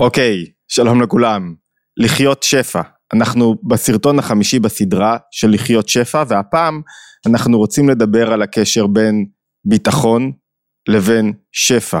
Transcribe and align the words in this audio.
אוקיי, 0.00 0.44
שלום 0.68 1.02
לכולם. 1.02 1.54
לחיות 1.96 2.42
שפע. 2.42 2.80
אנחנו 3.14 3.54
בסרטון 3.68 4.18
החמישי 4.18 4.58
בסדרה 4.58 5.16
של 5.30 5.50
לחיות 5.50 5.88
שפע, 5.88 6.24
והפעם 6.28 6.80
אנחנו 7.26 7.58
רוצים 7.58 7.88
לדבר 7.88 8.32
על 8.32 8.42
הקשר 8.42 8.86
בין 8.86 9.26
ביטחון 9.64 10.32
לבין 10.88 11.32
שפע. 11.52 11.98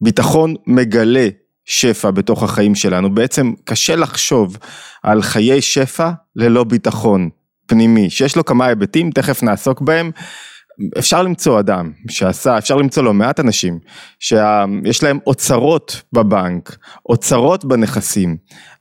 ביטחון 0.00 0.54
מגלה 0.66 1.28
שפע 1.64 2.10
בתוך 2.10 2.42
החיים 2.42 2.74
שלנו. 2.74 3.14
בעצם 3.14 3.52
קשה 3.64 3.96
לחשוב 3.96 4.56
על 5.02 5.22
חיי 5.22 5.62
שפע 5.62 6.10
ללא 6.36 6.64
ביטחון 6.64 7.28
פנימי, 7.66 8.10
שיש 8.10 8.36
לו 8.36 8.44
כמה 8.44 8.66
היבטים, 8.66 9.10
תכף 9.10 9.42
נעסוק 9.42 9.80
בהם. 9.80 10.10
אפשר 10.98 11.22
למצוא 11.22 11.60
אדם 11.60 11.90
שעשה, 12.10 12.58
אפשר 12.58 12.76
למצוא 12.76 13.02
לא 13.02 13.14
מעט 13.14 13.40
אנשים 13.40 13.78
שיש 14.20 15.02
להם 15.02 15.18
אוצרות 15.26 16.02
בבנק, 16.12 16.76
אוצרות 17.08 17.64
בנכסים, 17.64 18.36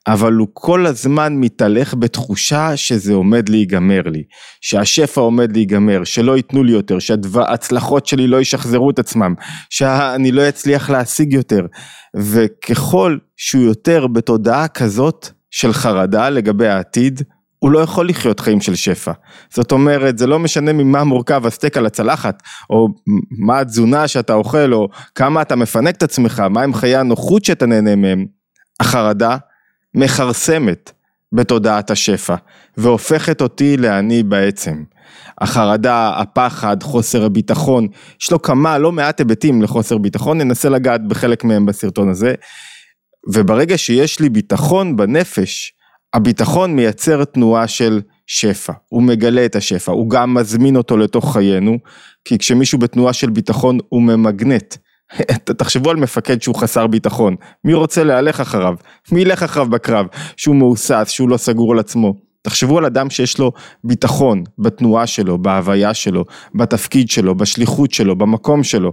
אבל 0.08 0.34
הוא 0.34 0.48
כל 0.54 0.86
הזמן 0.86 1.34
מתהלך 1.36 1.94
בתחושה 1.94 2.78
שזה 2.78 3.14
עומד 3.14 3.50
להיגמר 3.50 4.02
לי, 4.06 4.24
שהשפע 4.62 5.22
עומד 5.22 5.56
להיגמר, 5.56 6.04
שלא 6.04 6.38
ייתנו 6.38 6.64
לי 6.64 6.72
יותר, 6.72 7.00
שההצלחות 7.00 8.06
שלי 8.06 8.28
לא 8.28 8.42
ישחזרו 8.42 8.90
את 8.90 9.00
עצמם, 9.00 9.34
שאני 9.70 10.32
לא 10.32 10.50
אצליח 10.50 10.90
להשיג 10.90 11.34
יותר, 11.34 11.66
וככל 12.16 13.18
שהוא 13.38 13.64
יותר 13.64 14.08
בתודעה 14.08 14.68
כזאת 14.68 15.28
של 15.52 15.74
חרדה 15.74 16.30
לגבי 16.30 16.68
העתיד, 16.68 17.22
הוא 17.64 17.72
לא 17.72 17.80
יכול 17.80 18.10
לחיות 18.10 18.40
חיים 18.40 18.62
של 18.62 18.76
שפע. 18.76 19.12
זאת 19.54 19.72
אומרת, 19.72 20.18
זה 20.18 20.28
לא 20.28 20.40
משנה 20.40 20.74
ממה 20.74 21.04
מורכב 21.04 21.46
הסטייק 21.46 21.78
על 21.78 21.86
הצלחת, 21.86 22.44
או 22.70 22.88
מה 23.32 23.60
התזונה 23.60 24.08
שאתה 24.08 24.34
אוכל, 24.34 24.74
או 24.74 24.88
כמה 25.16 25.42
אתה 25.42 25.56
מפנק 25.56 25.96
את 25.96 26.04
עצמך, 26.04 26.44
מהם 26.50 26.74
חיי 26.74 26.96
הנוחות 26.96 27.46
שאתה 27.46 27.66
נהנה 27.66 27.96
מהם. 27.96 28.26
החרדה 28.80 29.38
מכרסמת 29.96 30.92
בתודעת 31.34 31.92
השפע, 31.92 32.36
והופכת 32.78 33.42
אותי 33.42 33.78
לעני 33.78 34.24
בעצם. 34.24 34.84
החרדה, 35.42 36.14
הפחד, 36.18 36.84
חוסר 36.84 37.26
הביטחון, 37.26 37.88
יש 38.22 38.32
לו 38.32 38.42
כמה, 38.42 38.78
לא 38.78 38.92
מעט 38.92 39.20
היבטים 39.20 39.62
לחוסר 39.62 39.98
ביטחון, 39.98 40.38
ננסה 40.38 40.70
לגעת 40.70 41.08
בחלק 41.08 41.44
מהם 41.44 41.66
בסרטון 41.66 42.10
הזה. 42.10 42.34
וברגע 43.34 43.78
שיש 43.78 44.20
לי 44.20 44.30
ביטחון 44.30 44.96
בנפש, 44.96 45.74
הביטחון 46.14 46.76
מייצר 46.76 47.24
תנועה 47.26 47.68
של 47.68 48.02
שפע, 48.28 48.74
הוא 48.90 49.04
מגלה 49.04 49.46
את 49.46 49.56
השפע, 49.56 49.92
הוא 49.92 50.10
גם 50.10 50.34
מזמין 50.34 50.76
אותו 50.76 50.98
לתוך 50.98 51.34
חיינו, 51.34 51.78
כי 52.26 52.38
כשמישהו 52.38 52.80
בתנועה 52.80 53.14
של 53.14 53.30
ביטחון 53.30 53.78
הוא 53.90 54.02
ממגנט. 54.02 54.76
תחשבו 55.58 55.90
על 55.90 55.96
מפקד 55.96 56.42
שהוא 56.42 56.56
חסר 56.56 56.88
ביטחון, 56.88 57.36
מי 57.64 57.74
רוצה 57.74 58.04
להלך 58.04 58.40
אחריו? 58.40 58.76
מי 59.12 59.22
ילך 59.22 59.44
אחריו 59.44 59.70
בקרב? 59.70 60.06
שהוא 60.38 60.56
מהוסס, 60.56 61.10
שהוא 61.10 61.30
לא 61.30 61.38
סגור 61.38 61.72
על 61.72 61.80
עצמו. 61.80 62.14
תחשבו 62.42 62.78
על 62.78 62.86
אדם 62.86 63.10
שיש 63.10 63.40
לו 63.40 63.52
ביטחון 63.84 64.44
בתנועה 64.60 65.08
שלו, 65.08 65.38
בהוויה 65.38 65.94
שלו, 65.94 66.26
בתפקיד 66.56 67.10
שלו, 67.10 67.36
בשליחות 67.36 67.92
שלו, 67.92 68.16
במקום 68.16 68.64
שלו. 68.64 68.92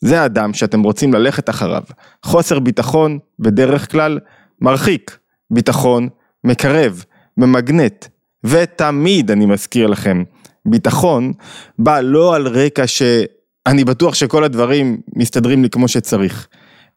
זה 0.00 0.20
האדם 0.20 0.54
שאתם 0.54 0.82
רוצים 0.82 1.14
ללכת 1.14 1.50
אחריו. 1.50 1.82
חוסר 2.24 2.58
ביטחון, 2.58 3.18
בדרך 3.38 3.92
כלל, 3.92 4.18
מרחיק. 4.60 5.18
ביטחון, 5.50 6.08
מקרב, 6.44 7.04
ממגנט, 7.36 8.06
ותמיד 8.44 9.30
אני 9.30 9.46
מזכיר 9.46 9.86
לכם, 9.86 10.22
ביטחון 10.66 11.32
בא 11.78 12.00
לא 12.00 12.34
על 12.34 12.48
רקע 12.48 12.86
שאני 12.86 13.84
בטוח 13.84 14.14
שכל 14.14 14.44
הדברים 14.44 15.00
מסתדרים 15.16 15.62
לי 15.62 15.70
כמו 15.70 15.88
שצריך. 15.88 16.48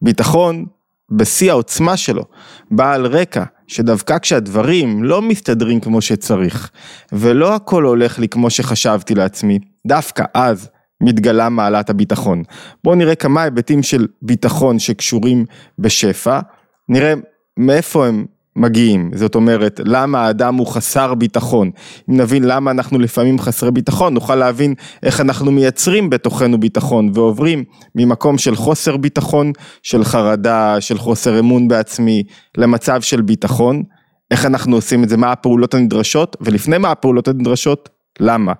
ביטחון 0.02 0.66
בשיא 1.10 1.50
העוצמה 1.50 1.96
שלו 1.96 2.24
בא 2.70 2.94
על 2.94 3.06
רקע 3.06 3.44
שדווקא 3.66 4.18
כשהדברים 4.18 5.04
לא 5.04 5.22
מסתדרים 5.22 5.80
כמו 5.80 6.00
שצריך 6.00 6.70
ולא 7.12 7.54
הכל 7.54 7.84
הולך 7.84 8.18
לי 8.18 8.28
כמו 8.28 8.50
שחשבתי 8.50 9.14
לעצמי, 9.14 9.58
דווקא 9.86 10.24
אז 10.34 10.68
מתגלה 11.00 11.48
מעלת 11.48 11.90
הביטחון. 11.90 12.42
בואו 12.84 12.94
נראה 12.94 13.14
כמה 13.14 13.42
היבטים 13.42 13.82
של 13.82 14.06
ביטחון 14.22 14.78
שקשורים 14.78 15.44
בשפע, 15.78 16.40
נראה 16.88 17.14
מאיפה 17.56 18.06
הם 18.06 18.24
מגיעים, 18.56 19.10
זאת 19.14 19.34
אומרת 19.34 19.80
למה 19.84 20.26
האדם 20.26 20.54
הוא 20.54 20.66
חסר 20.66 21.14
ביטחון, 21.14 21.70
אם 22.10 22.16
נבין 22.16 22.44
למה 22.44 22.70
אנחנו 22.70 22.98
לפעמים 22.98 23.38
חסרי 23.38 23.70
ביטחון 23.70 24.14
נוכל 24.14 24.34
להבין 24.34 24.74
איך 25.02 25.20
אנחנו 25.20 25.52
מייצרים 25.52 26.10
בתוכנו 26.10 26.60
ביטחון 26.60 27.10
ועוברים 27.14 27.64
ממקום 27.94 28.38
של 28.38 28.56
חוסר 28.56 28.96
ביטחון, 28.96 29.52
של 29.82 30.04
חרדה, 30.04 30.80
של 30.80 30.98
חוסר 30.98 31.38
אמון 31.38 31.68
בעצמי 31.68 32.22
למצב 32.56 33.00
של 33.00 33.22
ביטחון, 33.22 33.82
איך 34.30 34.46
אנחנו 34.46 34.76
עושים 34.76 35.04
את 35.04 35.08
זה, 35.08 35.16
מה 35.16 35.32
הפעולות 35.32 35.74
הנדרשות? 35.74 36.36
ולפני 36.40 36.78
מה 36.78 36.90
הפעולות 36.90 37.28
הנדרשות, 37.28 37.88
למה 38.20 38.52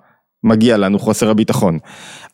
מגיע 0.43 0.77
לנו 0.77 0.99
חוסר 0.99 1.29
הביטחון. 1.29 1.79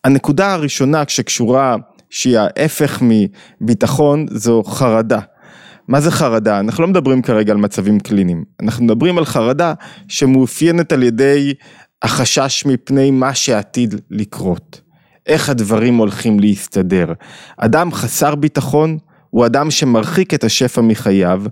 הנקודה 0.03 0.53
הראשונה 0.53 1.03
שקשורה 1.07 1.75
שהיא 2.09 2.37
ההפך 2.37 3.01
מביטחון 3.01 4.25
זו 4.29 4.63
חרדה. 4.63 5.19
מה 5.91 6.01
זה 6.01 6.11
חרדה? 6.11 6.59
אנחנו 6.59 6.83
לא 6.83 6.89
מדברים 6.89 7.21
כרגע 7.21 7.51
על 7.51 7.57
מצבים 7.57 7.99
קליניים, 7.99 8.43
אנחנו 8.61 8.85
מדברים 8.85 9.17
על 9.17 9.25
חרדה 9.25 9.73
שמאופיינת 10.07 10.91
על 10.91 11.03
ידי 11.03 11.53
החשש 12.01 12.65
מפני 12.65 13.11
מה 13.11 13.33
שעתיד 13.33 13.95
לקרות. 14.11 14.81
איך 15.27 15.49
הדברים 15.49 15.95
הולכים 15.95 16.39
להסתדר. 16.39 17.13
אדם 17.57 17.91
חסר 17.91 18.35
ביטחון 18.35 18.97
הוא 19.29 19.45
אדם 19.45 19.71
שמרחיק 19.71 20.33
את 20.33 20.43
השפע 20.43 20.81
מחייו, 20.81 21.43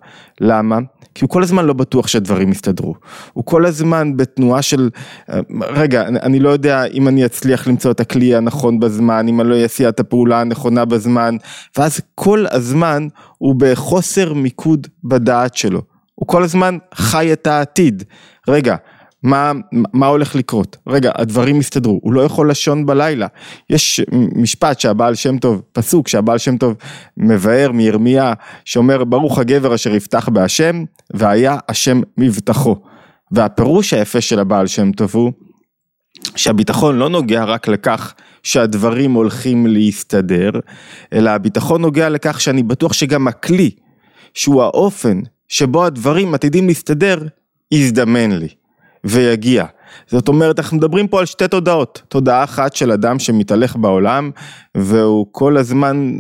למה? 0.41 0.79
כי 1.19 1.25
הוא 1.25 1.30
כל 1.30 1.44
הזמן 1.44 1.66
לא 1.66 1.74
בטוח 1.74 2.07
שהדברים 2.07 2.52
יסתדרו. 2.52 2.96
הוא 3.34 3.46
כל 3.46 3.66
הזמן 3.66 4.18
בתנועה 4.18 4.62
של, 4.62 4.90
רגע, 5.62 6.07
אני 6.07 6.40
לא 6.40 6.50
יודע 6.50 6.85
אם 6.85 7.07
אני 7.07 7.25
אצליח 7.25 7.68
למצוא 7.68 7.91
את 7.91 8.00
הכלי 8.00 8.35
הנכון 8.35 8.80
בזמן, 8.80 9.28
אם 9.28 9.41
אני 9.41 9.50
לא 9.50 9.56
אעשייה 9.56 9.90
את 9.90 10.00
הפעולה 10.00 10.41
הנכונה 10.41 10.85
בזמן, 10.85 11.35
ואז 11.78 12.02
כל 12.16 12.46
הזמן 12.52 13.08
הוא 13.38 13.56
בחוסר 13.58 14.34
מיקוד 14.34 14.88
בדעת 15.03 15.56
שלו. 15.56 15.81
הוא 16.16 16.28
כל 16.28 16.44
הזמן 16.44 16.78
חי 16.94 17.34
את 17.34 17.47
העתיד. 17.47 18.03
רגע, 18.47 18.75
מה, 19.24 19.52
מה 19.94 20.07
הולך 20.07 20.35
לקרות? 20.35 20.78
רגע, 20.88 21.12
הדברים 21.16 21.59
יסתדרו, 21.59 22.00
הוא 22.03 22.13
לא 22.13 22.22
יכול 22.22 22.52
לשון 22.52 22.85
בלילה. 22.85 23.28
יש 23.69 24.02
משפט 24.35 24.80
שהבעל 24.80 25.16
שם 25.16 25.38
טוב, 25.38 25.62
פסוק 25.72 26.07
שהבעל 26.07 26.38
שם 26.38 26.57
טוב 26.57 26.75
מבאר 27.18 27.72
מירמיה, 27.72 28.34
שאומר 28.66 29.03
ברוך 29.03 29.40
הגבר 29.40 29.75
אשר 29.75 29.96
יפתח 29.96 30.29
בהשם, 30.29 30.84
והיה 31.13 31.58
השם 31.69 32.02
מבטחו. 32.18 32.75
והפירוש 33.31 33.94
היפה 33.94 34.22
של 34.22 34.40
הבעל 34.40 34.68
שם 34.68 34.91
טוב 34.91 35.16
הוא, 35.16 35.31
שהביטחון 36.35 36.97
לא 36.97 37.09
נוגע 37.09 37.44
רק 37.44 37.68
לכך 37.68 38.13
שהדברים 38.44 39.12
הולכים 39.12 39.68
להסתדר, 39.68 40.52
אלא 41.13 41.29
הביטחון 41.29 41.81
נוגע 41.81 42.09
לכך 42.09 42.41
שאני 42.41 42.63
בטוח 42.63 42.94
שגם 42.94 43.28
הכלי, 43.28 43.72
שהוא 44.34 44.63
האופן 44.63 45.22
שבו 45.47 45.85
הדברים 45.85 46.34
עתידים 46.34 46.68
להסתדר, 46.68 47.18
יזדמן 47.72 48.31
לי. 48.31 48.59
ויגיע. 49.03 49.65
זאת 50.07 50.27
אומרת, 50.27 50.59
אנחנו 50.59 50.77
מדברים 50.77 51.07
פה 51.07 51.19
על 51.19 51.25
שתי 51.25 51.47
תודעות, 51.47 52.01
תודעה 52.07 52.43
אחת 52.43 52.75
של 52.75 52.91
אדם 52.91 53.19
שמתהלך 53.19 53.75
בעולם 53.75 54.31
והוא 54.75 55.27
כל 55.31 55.57
הזמן 55.57 56.19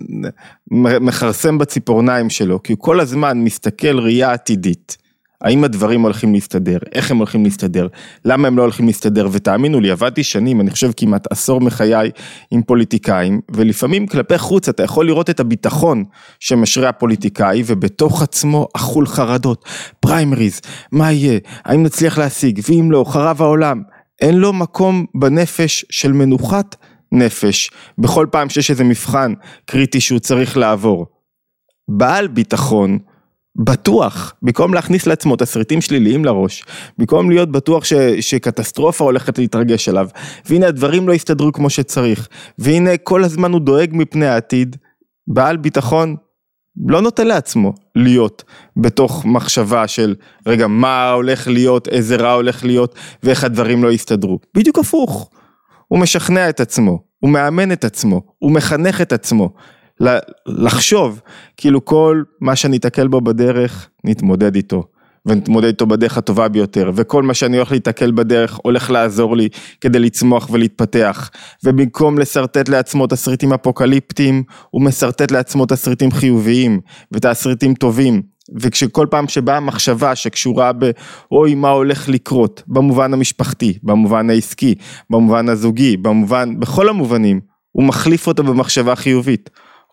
מכרסם 0.71 1.57
בציפורניים 1.57 2.29
שלו, 2.29 2.63
כי 2.63 2.73
הוא 2.73 2.79
כל 2.79 2.99
הזמן 2.99 3.37
מסתכל 3.37 3.99
ראייה 3.99 4.31
עתידית. 4.31 4.97
האם 5.43 5.63
הדברים 5.63 6.01
הולכים 6.01 6.33
להסתדר, 6.33 6.77
איך 6.93 7.11
הם 7.11 7.17
הולכים 7.17 7.43
להסתדר, 7.43 7.87
למה 8.25 8.47
הם 8.47 8.57
לא 8.57 8.61
הולכים 8.61 8.87
להסתדר, 8.87 9.27
ותאמינו 9.31 9.79
לי, 9.79 9.91
עבדתי 9.91 10.23
שנים, 10.23 10.61
אני 10.61 10.71
חושב 10.71 10.91
כמעט 10.97 11.31
עשור 11.31 11.61
מחיי 11.61 12.11
עם 12.51 12.61
פוליטיקאים, 12.61 13.41
ולפעמים 13.51 14.07
כלפי 14.07 14.37
חוץ 14.37 14.69
אתה 14.69 14.83
יכול 14.83 15.05
לראות 15.05 15.29
את 15.29 15.39
הביטחון 15.39 16.03
שמשרה 16.39 16.89
הפוליטיקאי, 16.89 17.63
ובתוך 17.65 18.21
עצמו 18.21 18.67
אכול 18.73 19.07
חרדות, 19.07 19.65
פריימריז, 19.99 20.61
מה 20.91 21.11
יהיה, 21.11 21.39
האם 21.65 21.83
נצליח 21.83 22.17
להשיג, 22.17 22.59
ואם 22.69 22.91
לא, 22.91 23.05
חרב 23.07 23.41
העולם, 23.41 23.81
אין 24.21 24.37
לו 24.37 24.53
מקום 24.53 25.05
בנפש 25.15 25.85
של 25.89 26.11
מנוחת 26.11 26.75
נפש, 27.11 27.71
בכל 27.97 28.27
פעם 28.31 28.49
שיש 28.49 28.71
איזה 28.71 28.83
מבחן 28.83 29.33
קריטי 29.65 29.99
שהוא 29.99 30.19
צריך 30.19 30.57
לעבור. 30.57 31.05
בעל 31.89 32.27
ביטחון 32.27 32.97
בטוח, 33.63 34.33
במקום 34.41 34.73
להכניס 34.73 35.07
לעצמו 35.07 35.35
תסריטים 35.35 35.81
שליליים 35.81 36.25
לראש, 36.25 36.63
במקום 36.97 37.29
להיות 37.29 37.51
בטוח 37.51 37.85
ש, 37.85 37.93
שקטסטרופה 38.19 39.03
הולכת 39.03 39.37
להתרגש 39.37 39.89
עליו, 39.89 40.07
והנה 40.45 40.67
הדברים 40.67 41.07
לא 41.07 41.13
הסתדרו 41.13 41.51
כמו 41.51 41.69
שצריך, 41.69 42.27
והנה 42.57 42.97
כל 42.97 43.23
הזמן 43.23 43.51
הוא 43.51 43.61
דואג 43.61 43.89
מפני 43.93 44.27
העתיד, 44.27 44.75
בעל 45.27 45.57
ביטחון 45.57 46.15
לא 46.87 47.01
נוטה 47.01 47.23
לעצמו 47.23 47.73
להיות 47.95 48.43
בתוך 48.77 49.25
מחשבה 49.25 49.87
של 49.87 50.15
רגע 50.47 50.67
מה 50.67 51.11
הולך 51.11 51.47
להיות, 51.47 51.87
איזה 51.87 52.15
רע 52.15 52.31
הולך 52.31 52.65
להיות 52.65 52.95
ואיך 53.23 53.43
הדברים 53.43 53.83
לא 53.83 53.91
יסתדרו, 53.91 54.39
בדיוק 54.55 54.79
הפוך, 54.79 55.29
הוא 55.87 55.99
משכנע 55.99 56.49
את 56.49 56.59
עצמו, 56.59 57.03
הוא 57.19 57.29
מאמן 57.29 57.71
את 57.71 57.83
עצמו, 57.83 58.21
הוא 58.39 58.51
מחנך 58.51 59.01
את 59.01 59.13
עצמו 59.13 59.53
לחשוב, 60.47 61.21
כאילו 61.57 61.85
כל 61.85 62.23
מה 62.41 62.55
שאני 62.55 62.77
אתקל 62.77 63.07
בו 63.07 63.21
בדרך, 63.21 63.89
נתמודד 64.03 64.55
איתו. 64.55 64.83
ונתמודד 65.25 65.67
איתו 65.67 65.87
בדרך 65.87 66.17
הטובה 66.17 66.47
ביותר, 66.47 66.91
וכל 66.95 67.23
מה 67.23 67.33
שאני 67.33 67.57
הולך 67.57 67.71
להתקל 67.71 68.11
בדרך 68.11 68.59
הולך 68.63 68.91
לעזור 68.91 69.37
לי 69.37 69.49
כדי 69.81 69.99
לצמוח 69.99 70.49
ולהתפתח, 70.51 71.29
ובמקום 71.63 72.19
לשרטט 72.19 72.69
לעצמו 72.69 73.07
תסריטים 73.07 73.53
אפוקליפטיים, 73.53 74.43
הוא 74.69 74.81
משרטט 74.81 75.31
לעצמו 75.31 75.65
תסריטים 75.65 76.11
חיוביים, 76.11 76.79
ותסריטים 77.11 77.73
טובים, 77.73 78.21
וכשכל 78.61 79.07
פעם 79.09 79.27
שבאה 79.27 79.59
מחשבה 79.59 80.15
שקשורה 80.15 80.71
ב 80.73 80.91
אוי 81.31 81.55
מה 81.55 81.69
הולך 81.69 82.09
לקרות, 82.09 82.63
במובן 82.67 83.13
המשפחתי, 83.13 83.77
במובן 83.83 84.29
העסקי, 84.29 84.75
במובן 85.09 85.49
הזוגי, 85.49 85.97
במובן, 85.97 86.59
בכל 86.59 86.89
המובנים, 86.89 87.39
הוא 87.71 87.83
מחליף 87.83 88.27
אותו 88.27 88.43
במחשבה 88.43 88.95
חיובית. 88.95 89.49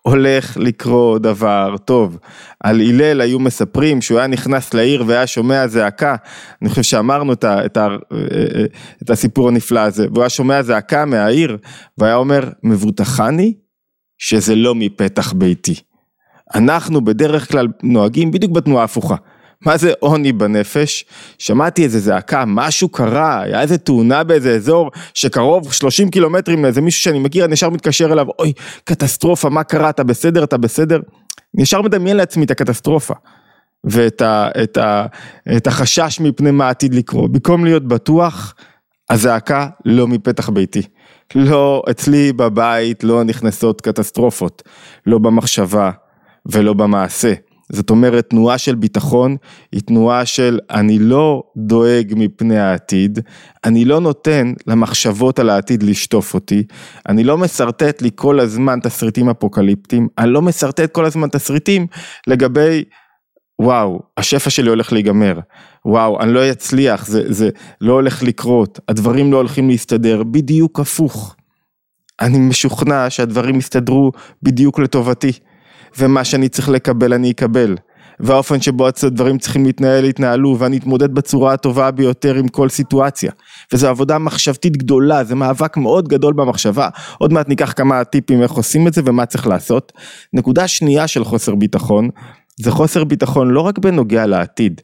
הולך 0.07 0.57
לקרות 0.57 1.21
דבר 1.21 1.75
טוב. 1.85 2.17
על 2.63 2.81
הלל 2.81 3.21
היו 3.21 3.39
מספרים 3.39 4.01
שהוא 4.01 4.17
היה 4.19 4.27
נכנס 4.27 4.73
לעיר 4.73 5.03
והיה 5.07 5.27
שומע 5.27 5.67
זעקה, 5.67 6.15
אני 6.61 6.69
חושב 6.69 6.83
שאמרנו 6.83 7.33
את, 7.33 7.43
ה, 7.43 7.65
את, 7.65 7.77
ה, 7.77 7.87
את 9.03 9.09
הסיפור 9.09 9.47
הנפלא 9.47 9.79
הזה, 9.79 10.07
והוא 10.07 10.21
היה 10.21 10.29
שומע 10.29 10.61
זעקה 10.61 11.05
מהעיר, 11.05 11.57
והיה 11.97 12.15
אומר, 12.15 12.49
מבוטחני 12.63 13.53
שזה 14.17 14.55
לא 14.55 14.75
מפתח 14.75 15.33
ביתי. 15.33 15.75
אנחנו 16.55 17.05
בדרך 17.05 17.51
כלל 17.51 17.67
נוהגים 17.83 18.31
בדיוק 18.31 18.51
בתנועה 18.51 18.83
הפוכה. 18.83 19.15
מה 19.65 19.77
זה 19.77 19.93
עוני 19.99 20.31
בנפש? 20.31 21.05
שמעתי 21.37 21.83
איזה 21.83 21.99
זעקה, 21.99 22.43
משהו 22.47 22.89
קרה, 22.89 23.41
היה 23.41 23.61
איזה 23.61 23.77
תאונה 23.77 24.23
באיזה 24.23 24.55
אזור 24.55 24.91
שקרוב 25.13 25.73
30 25.73 26.09
קילומטרים 26.09 26.63
לאיזה 26.63 26.81
מישהו 26.81 27.01
שאני 27.01 27.19
מכיר, 27.19 27.45
אני 27.45 27.53
ישר 27.53 27.69
מתקשר 27.69 28.13
אליו, 28.13 28.25
אוי, 28.39 28.53
קטסטרופה, 28.83 29.49
מה 29.49 29.63
קרה, 29.63 29.89
אתה 29.89 30.03
בסדר, 30.03 30.43
אתה 30.43 30.57
בסדר? 30.57 30.99
אני 31.55 31.63
ישר 31.63 31.81
מדמיין 31.81 32.17
לעצמי 32.17 32.45
את 32.45 32.51
הקטסטרופה. 32.51 33.13
ואת 33.83 34.21
ה, 34.21 34.49
את 34.63 34.77
ה, 34.77 35.05
את 35.57 35.67
החשש 35.67 36.19
מפני 36.19 36.51
מה 36.51 36.69
עתיד 36.69 36.93
לקרות. 36.93 37.31
במקום 37.31 37.65
להיות 37.65 37.87
בטוח, 37.87 38.55
הזעקה 39.09 39.67
לא 39.85 40.07
מפתח 40.07 40.49
ביתי. 40.49 40.81
לא, 41.35 41.83
אצלי 41.91 42.33
בבית 42.33 43.03
לא 43.03 43.23
נכנסות 43.23 43.81
קטסטרופות, 43.81 44.63
לא 45.05 45.17
במחשבה 45.17 45.91
ולא 46.45 46.73
במעשה. 46.73 47.33
זאת 47.71 47.89
אומרת 47.89 48.29
תנועה 48.29 48.57
של 48.57 48.75
ביטחון 48.75 49.35
היא 49.71 49.81
תנועה 49.81 50.25
של 50.25 50.59
אני 50.69 50.99
לא 50.99 51.43
דואג 51.57 52.13
מפני 52.15 52.59
העתיד, 52.59 53.19
אני 53.65 53.85
לא 53.85 53.99
נותן 53.99 54.53
למחשבות 54.67 55.39
על 55.39 55.49
העתיד 55.49 55.83
לשטוף 55.83 56.33
אותי, 56.33 56.63
אני 57.09 57.23
לא 57.23 57.37
משרטט 57.37 58.01
לי 58.01 58.09
כל 58.15 58.39
הזמן 58.39 58.79
תסריטים 58.83 59.29
אפוקליפטיים, 59.29 60.07
אני 60.17 60.31
לא 60.31 60.41
משרטט 60.41 60.91
כל 60.91 61.05
הזמן 61.05 61.29
תסריטים 61.29 61.87
לגבי 62.27 62.83
וואו, 63.61 63.99
השפע 64.17 64.49
שלי 64.49 64.69
הולך 64.69 64.93
להיגמר, 64.93 65.39
וואו, 65.85 66.19
אני 66.21 66.33
לא 66.33 66.51
אצליח, 66.51 67.07
זה, 67.07 67.33
זה 67.33 67.49
לא 67.81 67.93
הולך 67.93 68.23
לקרות, 68.23 68.79
הדברים 68.87 69.31
לא 69.31 69.37
הולכים 69.37 69.69
להסתדר, 69.69 70.23
בדיוק 70.23 70.79
הפוך. 70.79 71.35
אני 72.21 72.39
משוכנע 72.39 73.09
שהדברים 73.09 73.55
יסתדרו 73.55 74.11
בדיוק 74.43 74.79
לטובתי. 74.79 75.31
ומה 75.97 76.23
שאני 76.23 76.49
צריך 76.49 76.69
לקבל 76.69 77.13
אני 77.13 77.31
אקבל. 77.31 77.75
והאופן 78.19 78.61
שבו 78.61 78.87
הדברים 79.03 79.37
צריכים 79.37 79.65
להתנהל 79.65 80.05
יתנהלו 80.05 80.55
ואני 80.59 80.77
אתמודד 80.77 81.13
בצורה 81.13 81.53
הטובה 81.53 81.91
ביותר 81.91 82.35
עם 82.35 82.47
כל 82.47 82.69
סיטואציה. 82.69 83.31
וזו 83.73 83.87
עבודה 83.87 84.17
מחשבתית 84.17 84.77
גדולה, 84.77 85.23
זה 85.23 85.35
מאבק 85.35 85.77
מאוד 85.77 86.07
גדול 86.07 86.33
במחשבה. 86.33 86.89
עוד 87.17 87.33
מעט 87.33 87.49
ניקח 87.49 87.73
כמה 87.75 88.03
טיפים 88.03 88.43
איך 88.43 88.51
עושים 88.51 88.87
את 88.87 88.93
זה 88.93 89.01
ומה 89.05 89.25
צריך 89.25 89.47
לעשות. 89.47 89.91
נקודה 90.33 90.67
שנייה 90.67 91.07
של 91.07 91.23
חוסר 91.23 91.55
ביטחון, 91.55 92.09
זה 92.61 92.71
חוסר 92.71 93.03
ביטחון 93.03 93.49
לא 93.49 93.61
רק 93.61 93.77
בנוגע 93.77 94.25
לעתיד, 94.25 94.81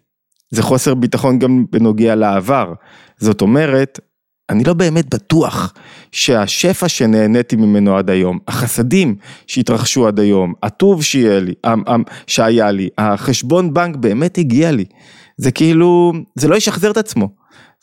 זה 0.52 0.64
חוסר 0.64 0.94
ביטחון 0.94 1.40
גם 1.40 1.66
בנוגע 1.72 2.16
לעבר. 2.16 2.74
זאת 3.18 3.42
אומרת, 3.42 4.00
אני 4.50 4.64
לא 4.64 4.74
באמת 4.74 5.16
בטוח 5.16 5.74
שהשפע 6.12 6.88
שנהניתי 6.88 7.56
ממנו 7.56 7.98
עד 7.98 8.10
היום, 8.10 8.40
החסדים 8.48 9.16
שהתרחשו 9.48 10.08
עד 10.08 10.20
היום, 10.20 10.54
הטוב 10.64 11.04
שיהיה 11.04 11.40
לי, 11.40 11.54
שהיה 12.28 12.72
לי, 12.72 12.90
החשבון 12.98 13.74
בנק 13.74 13.96
באמת 13.96 14.38
הגיע 14.38 14.72
לי. 14.72 14.86
זה 15.38 15.52
כאילו, 15.52 16.14
זה 16.36 16.48
לא 16.48 16.56
ישחזר 16.56 16.92
את 16.92 16.98
עצמו. 16.98 17.30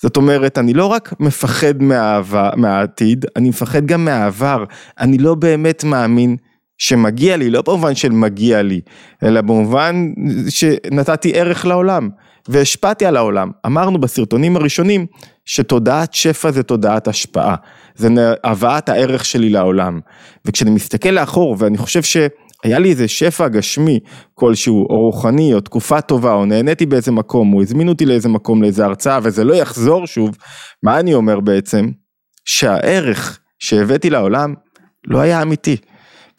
זאת 0.02 0.16
אומרת, 0.16 0.58
אני 0.58 0.74
לא 0.74 0.86
רק 0.86 1.14
מפחד 1.20 1.82
מהעבר, 1.82 2.50
מהעתיד, 2.56 3.26
אני 3.36 3.48
מפחד 3.48 3.86
גם 3.86 4.04
מהעבר. 4.04 4.64
אני 5.00 5.18
לא 5.18 5.34
באמת 5.34 5.84
מאמין 5.84 6.36
שמגיע 6.78 7.36
לי, 7.36 7.50
לא 7.50 7.62
במובן 7.62 7.94
של 7.94 8.12
מגיע 8.12 8.62
לי, 8.62 8.80
אלא 9.22 9.40
במובן 9.40 10.12
שנתתי 10.48 11.32
ערך 11.34 11.66
לעולם. 11.66 12.08
והשפעתי 12.48 13.06
על 13.06 13.16
העולם. 13.16 13.50
אמרנו 13.66 14.00
בסרטונים 14.00 14.56
הראשונים 14.56 15.06
שתודעת 15.44 16.14
שפע 16.14 16.50
זה 16.50 16.62
תודעת 16.62 17.08
השפעה, 17.08 17.54
זה 17.94 18.08
הבאת 18.44 18.88
הערך 18.88 19.24
שלי 19.24 19.50
לעולם. 19.50 20.00
וכשאני 20.44 20.70
מסתכל 20.70 21.08
לאחור 21.08 21.56
ואני 21.58 21.78
חושב 21.78 22.02
שהיה 22.02 22.78
לי 22.78 22.90
איזה 22.90 23.08
שפע 23.08 23.48
גשמי 23.48 24.00
כלשהו, 24.34 24.86
או 24.90 25.00
רוחני, 25.00 25.54
או 25.54 25.60
תקופה 25.60 26.00
טובה, 26.00 26.32
או 26.32 26.46
נהניתי 26.46 26.86
באיזה 26.86 27.12
מקום, 27.12 27.54
או 27.54 27.62
הזמינו 27.62 27.92
אותי 27.92 28.06
לאיזה 28.06 28.28
מקום, 28.28 28.62
לאיזה 28.62 28.84
הרצאה, 28.84 29.18
וזה 29.22 29.44
לא 29.44 29.54
יחזור 29.54 30.06
שוב, 30.06 30.36
מה 30.82 31.00
אני 31.00 31.14
אומר 31.14 31.40
בעצם? 31.40 31.90
שהערך 32.44 33.38
שהבאתי 33.58 34.10
לעולם 34.10 34.54
לא 35.06 35.18
היה 35.18 35.42
אמיתי. 35.42 35.76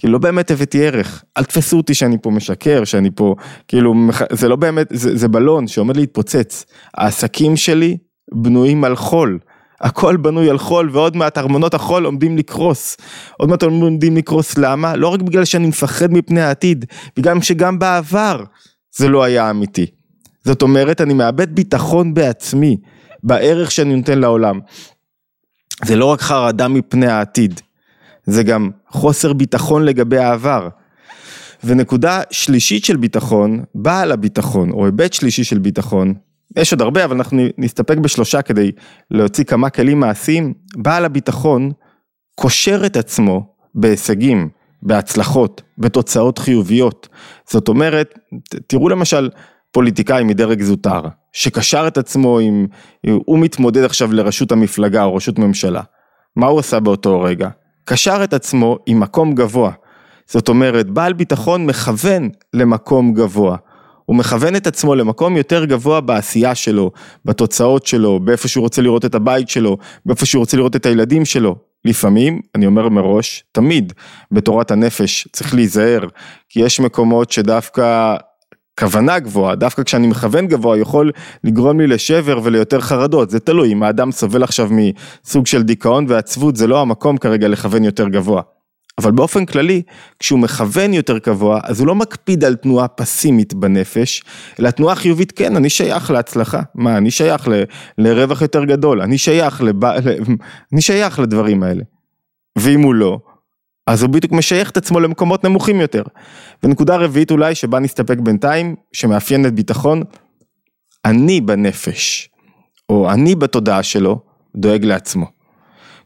כאילו 0.01 0.13
לא 0.13 0.19
באמת 0.19 0.51
הבאתי 0.51 0.87
ערך, 0.87 1.23
אל 1.37 1.43
תפסו 1.43 1.77
אותי 1.77 1.93
שאני 1.93 2.17
פה 2.21 2.31
משקר, 2.31 2.83
שאני 2.83 3.09
פה, 3.15 3.35
כאילו, 3.67 3.93
זה 4.31 4.49
לא 4.49 4.55
באמת, 4.55 4.87
זה, 4.89 5.17
זה 5.17 5.27
בלון 5.27 5.67
שעומד 5.67 5.97
להתפוצץ. 5.97 6.65
העסקים 6.93 7.57
שלי 7.57 7.97
בנויים 8.33 8.83
על 8.83 8.95
חול, 8.95 9.39
הכל 9.81 10.17
בנוי 10.17 10.49
על 10.49 10.57
חול 10.57 10.89
ועוד 10.93 11.17
מעט 11.17 11.37
ארמונות 11.37 11.73
החול 11.73 12.05
עומדים 12.05 12.37
לקרוס. 12.37 12.97
עוד 13.37 13.49
מעט 13.49 13.63
עומדים 13.63 14.17
לקרוס, 14.17 14.57
למה? 14.57 14.95
לא 14.95 15.07
רק 15.07 15.21
בגלל 15.21 15.45
שאני 15.45 15.67
מפחד 15.67 16.13
מפני 16.13 16.41
העתיד, 16.41 16.85
בגלל 17.17 17.41
שגם 17.41 17.79
בעבר 17.79 18.43
זה 18.97 19.09
לא 19.09 19.23
היה 19.23 19.49
אמיתי. 19.49 19.85
זאת 20.43 20.61
אומרת, 20.61 21.01
אני 21.01 21.13
מאבד 21.13 21.55
ביטחון 21.55 22.13
בעצמי, 22.13 22.77
בערך 23.23 23.71
שאני 23.71 23.95
נותן 23.95 24.19
לעולם. 24.19 24.59
זה 25.85 25.95
לא 25.95 26.05
רק 26.05 26.21
חרדה 26.21 26.67
מפני 26.67 27.07
העתיד, 27.07 27.61
זה 28.25 28.43
גם 28.43 28.69
חוסר 28.89 29.33
ביטחון 29.33 29.85
לגבי 29.85 30.17
העבר. 30.17 30.67
ונקודה 31.63 32.21
שלישית 32.31 32.85
של 32.85 32.97
ביטחון, 32.97 33.63
בעל 33.75 34.11
הביטחון, 34.11 34.71
או 34.71 34.85
היבט 34.85 35.13
שלישי 35.13 35.43
של 35.43 35.57
ביטחון, 35.57 36.13
יש 36.55 36.71
עוד 36.71 36.81
הרבה 36.81 37.05
אבל 37.05 37.15
אנחנו 37.15 37.43
נסתפק 37.57 37.97
בשלושה 37.97 38.41
כדי 38.41 38.71
להוציא 39.11 39.43
כמה 39.43 39.69
כלים 39.69 39.99
מעשיים, 39.99 40.53
בעל 40.77 41.05
הביטחון 41.05 41.71
קושר 42.35 42.85
את 42.85 42.97
עצמו 42.97 43.53
בהישגים, 43.75 44.49
בהצלחות, 44.83 45.61
בתוצאות 45.77 46.37
חיוביות. 46.37 47.09
זאת 47.49 47.67
אומרת, 47.67 48.19
תראו 48.67 48.89
למשל 48.89 49.29
פוליטיקאי 49.71 50.23
מדרג 50.23 50.61
זוטר, 50.61 51.01
שקשר 51.33 51.87
את 51.87 51.97
עצמו 51.97 52.39
עם, 52.39 52.67
הוא 53.25 53.39
מתמודד 53.39 53.83
עכשיו 53.83 54.13
לראשות 54.13 54.51
המפלגה 54.51 55.03
או 55.03 55.15
ראשות 55.15 55.39
ממשלה. 55.39 55.81
מה 56.35 56.47
הוא 56.47 56.59
עשה 56.59 56.79
באותו 56.79 57.21
רגע? 57.21 57.49
קשר 57.85 58.23
את 58.23 58.33
עצמו 58.33 58.77
עם 58.85 58.99
מקום 58.99 59.35
גבוה. 59.35 59.71
זאת 60.27 60.49
אומרת, 60.49 60.89
בעל 60.89 61.13
ביטחון 61.13 61.65
מכוון 61.65 62.29
למקום 62.53 63.13
גבוה. 63.13 63.57
הוא 64.05 64.15
מכוון 64.15 64.55
את 64.55 64.67
עצמו 64.67 64.95
למקום 64.95 65.37
יותר 65.37 65.65
גבוה 65.65 66.01
בעשייה 66.01 66.55
שלו, 66.55 66.91
בתוצאות 67.25 67.85
שלו, 67.85 68.19
באיפה 68.19 68.47
שהוא 68.47 68.61
רוצה 68.61 68.81
לראות 68.81 69.05
את 69.05 69.15
הבית 69.15 69.49
שלו, 69.49 69.77
באיפה 70.05 70.25
שהוא 70.25 70.39
רוצה 70.39 70.57
לראות 70.57 70.75
את 70.75 70.85
הילדים 70.85 71.25
שלו. 71.25 71.55
לפעמים, 71.85 72.41
אני 72.55 72.65
אומר 72.65 72.89
מראש, 72.89 73.43
תמיד 73.51 73.93
בתורת 74.31 74.71
הנפש 74.71 75.27
צריך 75.31 75.53
להיזהר, 75.53 76.07
כי 76.49 76.59
יש 76.59 76.79
מקומות 76.79 77.31
שדווקא 77.31 78.15
כוונה 78.81 79.19
גבוהה, 79.19 79.55
דווקא 79.55 79.83
כשאני 79.83 80.07
מכוון 80.07 80.47
גבוה 80.47 80.77
יכול 80.77 81.11
לגרום 81.43 81.79
לי 81.79 81.87
לשבר 81.87 82.39
וליותר 82.43 82.79
חרדות, 82.79 83.29
זה 83.29 83.39
תלוי, 83.39 83.73
אם 83.73 83.83
האדם 83.83 84.11
סובל 84.11 84.43
עכשיו 84.43 84.69
מסוג 84.71 85.47
של 85.47 85.63
דיכאון 85.63 86.05
ועצבות, 86.09 86.55
זה 86.55 86.67
לא 86.67 86.81
המקום 86.81 87.17
כרגע 87.17 87.47
לכוון 87.47 87.83
יותר 87.83 88.07
גבוה. 88.07 88.41
אבל 88.97 89.11
באופן 89.11 89.45
כללי, 89.45 89.81
כשהוא 90.19 90.39
מכוון 90.39 90.93
יותר 90.93 91.17
גבוה, 91.17 91.59
אז 91.63 91.79
הוא 91.79 91.87
לא 91.87 91.95
מקפיד 91.95 92.43
על 92.43 92.55
תנועה 92.55 92.87
פסימית 92.87 93.53
בנפש, 93.53 94.23
אלא 94.59 94.69
תנועה 94.69 94.95
חיובית, 94.95 95.31
כן, 95.31 95.55
אני 95.55 95.69
שייך 95.69 96.11
להצלחה. 96.11 96.61
מה, 96.75 96.97
אני 96.97 97.11
שייך 97.11 97.47
ל, 97.47 97.63
לרווח 97.97 98.41
יותר 98.41 98.65
גדול, 98.65 99.01
אני 99.01 99.17
שייך, 99.17 99.61
לב, 99.61 99.85
אני 100.73 100.81
שייך 100.81 101.19
לדברים 101.19 101.63
האלה. 101.63 101.83
ואם 102.57 102.81
הוא 102.81 102.95
לא, 102.95 103.19
אז 103.87 104.03
הוא 104.03 104.09
בדיוק 104.09 104.31
משייך 104.33 104.69
את 104.69 104.77
עצמו 104.77 104.99
למקומות 104.99 105.43
נמוכים 105.43 105.81
יותר. 105.81 106.03
ונקודה 106.63 106.95
רביעית 106.95 107.31
אולי, 107.31 107.55
שבה 107.55 107.79
נסתפק 107.79 108.17
בינתיים, 108.17 108.75
שמאפיינת 108.93 109.53
ביטחון, 109.53 110.03
אני 111.05 111.41
בנפש, 111.41 112.29
או 112.89 113.11
אני 113.11 113.35
בתודעה 113.35 113.83
שלו, 113.83 114.19
דואג 114.55 114.85
לעצמו. 114.85 115.25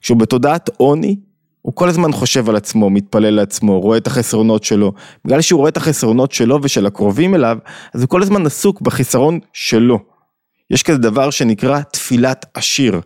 כשהוא 0.01 0.17
בתודעת 0.17 0.69
עוני, 0.77 1.15
הוא 1.61 1.75
כל 1.75 1.89
הזמן 1.89 2.11
חושב 2.11 2.49
על 2.49 2.55
עצמו, 2.55 2.89
מתפלל 2.89 3.29
לעצמו, 3.29 3.79
רואה 3.79 3.97
את 3.97 4.07
החסרונות 4.07 4.63
שלו. 4.63 4.93
בגלל 5.25 5.41
שהוא 5.41 5.57
רואה 5.57 5.69
את 5.69 5.77
החסרונות 5.77 6.31
שלו 6.31 6.59
ושל 6.63 6.85
הקרובים 6.85 7.35
אליו, 7.35 7.57
אז 7.93 8.01
הוא 8.01 8.09
כל 8.09 8.21
הזמן 8.21 8.45
עסוק 8.45 8.81
בחיסרון 8.81 9.39
שלו. 9.53 9.99
יש 10.69 10.83
כזה 10.83 10.97
דבר 10.97 11.29
שנקרא 11.29 11.81
תפילת 11.81 12.45
עשיר. 12.53 13.01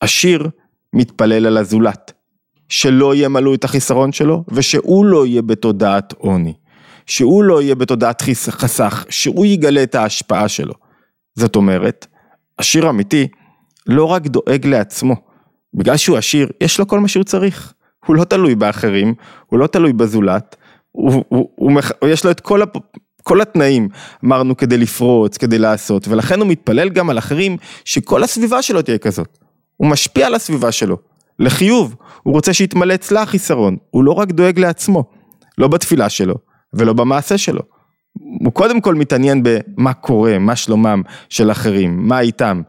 עשיר 0.00 0.48
מתפלל 0.92 1.46
על 1.46 1.56
הזולת. 1.56 2.12
שלא 2.72 3.14
ימלאו 3.14 3.54
את 3.54 3.64
החיסרון 3.64 4.12
שלו, 4.12 4.44
ושהוא 4.48 5.06
לא 5.06 5.26
יהיה 5.26 5.42
בתודעת 5.42 6.12
עוני. 6.18 6.54
שהוא 7.06 7.44
לא 7.44 7.62
יהיה 7.62 7.74
בתודעת 7.74 8.22
חסך, 8.50 9.04
שהוא 9.08 9.46
יגלה 9.46 9.82
את 9.82 9.94
ההשפעה 9.94 10.48
שלו. 10.48 10.74
זאת 11.34 11.56
אומרת, 11.56 12.06
עשיר 12.58 12.90
אמיתי 12.90 13.28
לא 13.86 14.04
רק 14.04 14.26
דואג 14.26 14.66
לעצמו, 14.66 15.14
בגלל 15.74 15.96
שהוא 15.96 16.16
עשיר, 16.16 16.48
יש 16.60 16.78
לו 16.78 16.86
כל 16.86 17.00
מה 17.00 17.08
שהוא 17.08 17.24
צריך. 17.24 17.72
הוא 18.06 18.16
לא 18.16 18.24
תלוי 18.24 18.54
באחרים, 18.54 19.14
הוא 19.46 19.58
לא 19.58 19.66
תלוי 19.66 19.92
בזולת, 19.92 20.56
הוא, 20.92 21.12
הוא, 21.12 21.24
הוא, 21.28 21.48
הוא, 22.00 22.08
יש 22.08 22.24
לו 22.24 22.30
את 22.30 22.40
כל, 22.40 22.62
הפ, 22.62 22.76
כל 23.22 23.40
התנאים, 23.40 23.88
אמרנו, 24.24 24.56
כדי 24.56 24.78
לפרוץ, 24.78 25.36
כדי 25.36 25.58
לעשות, 25.58 26.08
ולכן 26.08 26.40
הוא 26.40 26.48
מתפלל 26.48 26.88
גם 26.88 27.10
על 27.10 27.18
אחרים, 27.18 27.56
שכל 27.84 28.22
הסביבה 28.22 28.62
שלו 28.62 28.82
תהיה 28.82 28.98
כזאת. 28.98 29.38
הוא 29.76 29.88
משפיע 29.88 30.26
על 30.26 30.34
הסביבה 30.34 30.72
שלו, 30.72 31.11
לחיוב, 31.42 31.94
הוא 32.22 32.34
רוצה 32.34 32.52
שיתמלא 32.52 32.94
אצלה 32.94 33.22
החיסרון, 33.22 33.76
הוא 33.90 34.04
לא 34.04 34.12
רק 34.12 34.32
דואג 34.32 34.58
לעצמו, 34.58 35.04
לא 35.58 35.68
בתפילה 35.68 36.08
שלו, 36.08 36.34
ולא 36.74 36.92
במעשה 36.92 37.38
שלו. 37.38 37.60
הוא 38.44 38.52
קודם 38.52 38.80
כל 38.80 38.94
מתעניין 38.94 39.42
במה 39.42 39.92
קורה, 39.92 40.38
מה 40.38 40.56
שלומם 40.56 41.02
של 41.28 41.50
אחרים, 41.50 42.08
מה 42.08 42.20
איתם. 42.20 42.62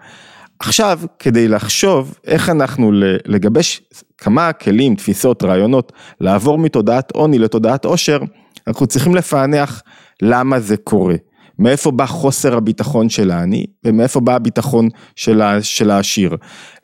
עכשיו, 0.59 0.99
כדי 1.19 1.47
לחשוב 1.47 2.15
איך 2.27 2.49
אנחנו 2.49 2.91
לגבש 3.25 3.81
כמה 4.17 4.53
כלים, 4.53 4.95
תפיסות, 4.95 5.43
רעיונות, 5.43 5.91
לעבור 6.19 6.57
מתודעת 6.57 7.11
עוני 7.11 7.39
לתודעת 7.39 7.85
עושר, 7.85 8.19
אנחנו 8.67 8.87
צריכים 8.87 9.15
לפענח 9.15 9.81
למה 10.21 10.59
זה 10.59 10.77
קורה. 10.77 11.15
מאיפה 11.59 11.91
בא 11.91 12.05
חוסר 12.05 12.57
הביטחון 12.57 13.09
של 13.09 13.31
העני 13.31 13.65
ומאיפה 13.85 14.19
בא 14.19 14.35
הביטחון 14.35 14.89
של, 15.15 15.41
של 15.61 15.91
העשיר. 15.91 16.35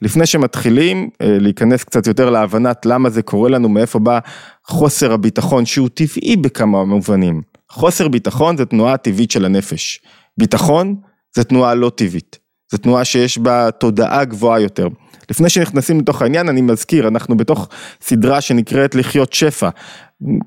לפני 0.01 0.25
שמתחילים 0.25 1.09
אה, 1.21 1.37
להיכנס 1.39 1.83
קצת 1.83 2.07
יותר 2.07 2.29
להבנת 2.29 2.85
למה 2.85 3.09
זה 3.09 3.21
קורה 3.21 3.49
לנו, 3.49 3.69
מאיפה 3.69 3.99
בא 3.99 4.19
חוסר 4.65 5.13
הביטחון 5.13 5.65
שהוא 5.65 5.89
טבעי 5.93 6.35
בכמה 6.35 6.83
מובנים. 6.85 7.41
חוסר 7.71 8.07
ביטחון 8.07 8.57
זה 8.57 8.65
תנועה 8.65 8.97
טבעית 8.97 9.31
של 9.31 9.45
הנפש. 9.45 10.01
ביטחון 10.37 10.95
זה 11.35 11.43
תנועה 11.43 11.75
לא 11.75 11.91
טבעית. 11.95 12.37
זו 12.71 12.77
תנועה 12.77 13.05
שיש 13.05 13.37
בה 13.37 13.71
תודעה 13.71 14.25
גבוהה 14.25 14.59
יותר. 14.59 14.87
לפני 15.29 15.49
שנכנסים 15.49 15.99
לתוך 15.99 16.21
העניין, 16.21 16.49
אני 16.49 16.61
מזכיר, 16.61 17.07
אנחנו 17.07 17.37
בתוך 17.37 17.69
סדרה 18.01 18.41
שנקראת 18.41 18.95
לחיות 18.95 19.33
שפע. 19.33 19.69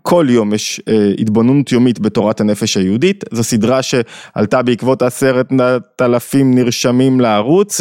כל 0.02 0.26
יום 0.30 0.54
יש 0.54 0.80
אה, 0.88 1.10
התבוננות 1.18 1.72
יומית 1.72 2.00
בתורת 2.00 2.40
הנפש 2.40 2.76
היהודית, 2.76 3.24
זו 3.32 3.44
סדרה 3.44 3.80
שעלתה 3.82 4.62
בעקבות 4.62 5.02
עשרת 5.02 5.48
אלפים 6.00 6.54
נרשמים 6.54 7.20
לערוץ 7.20 7.80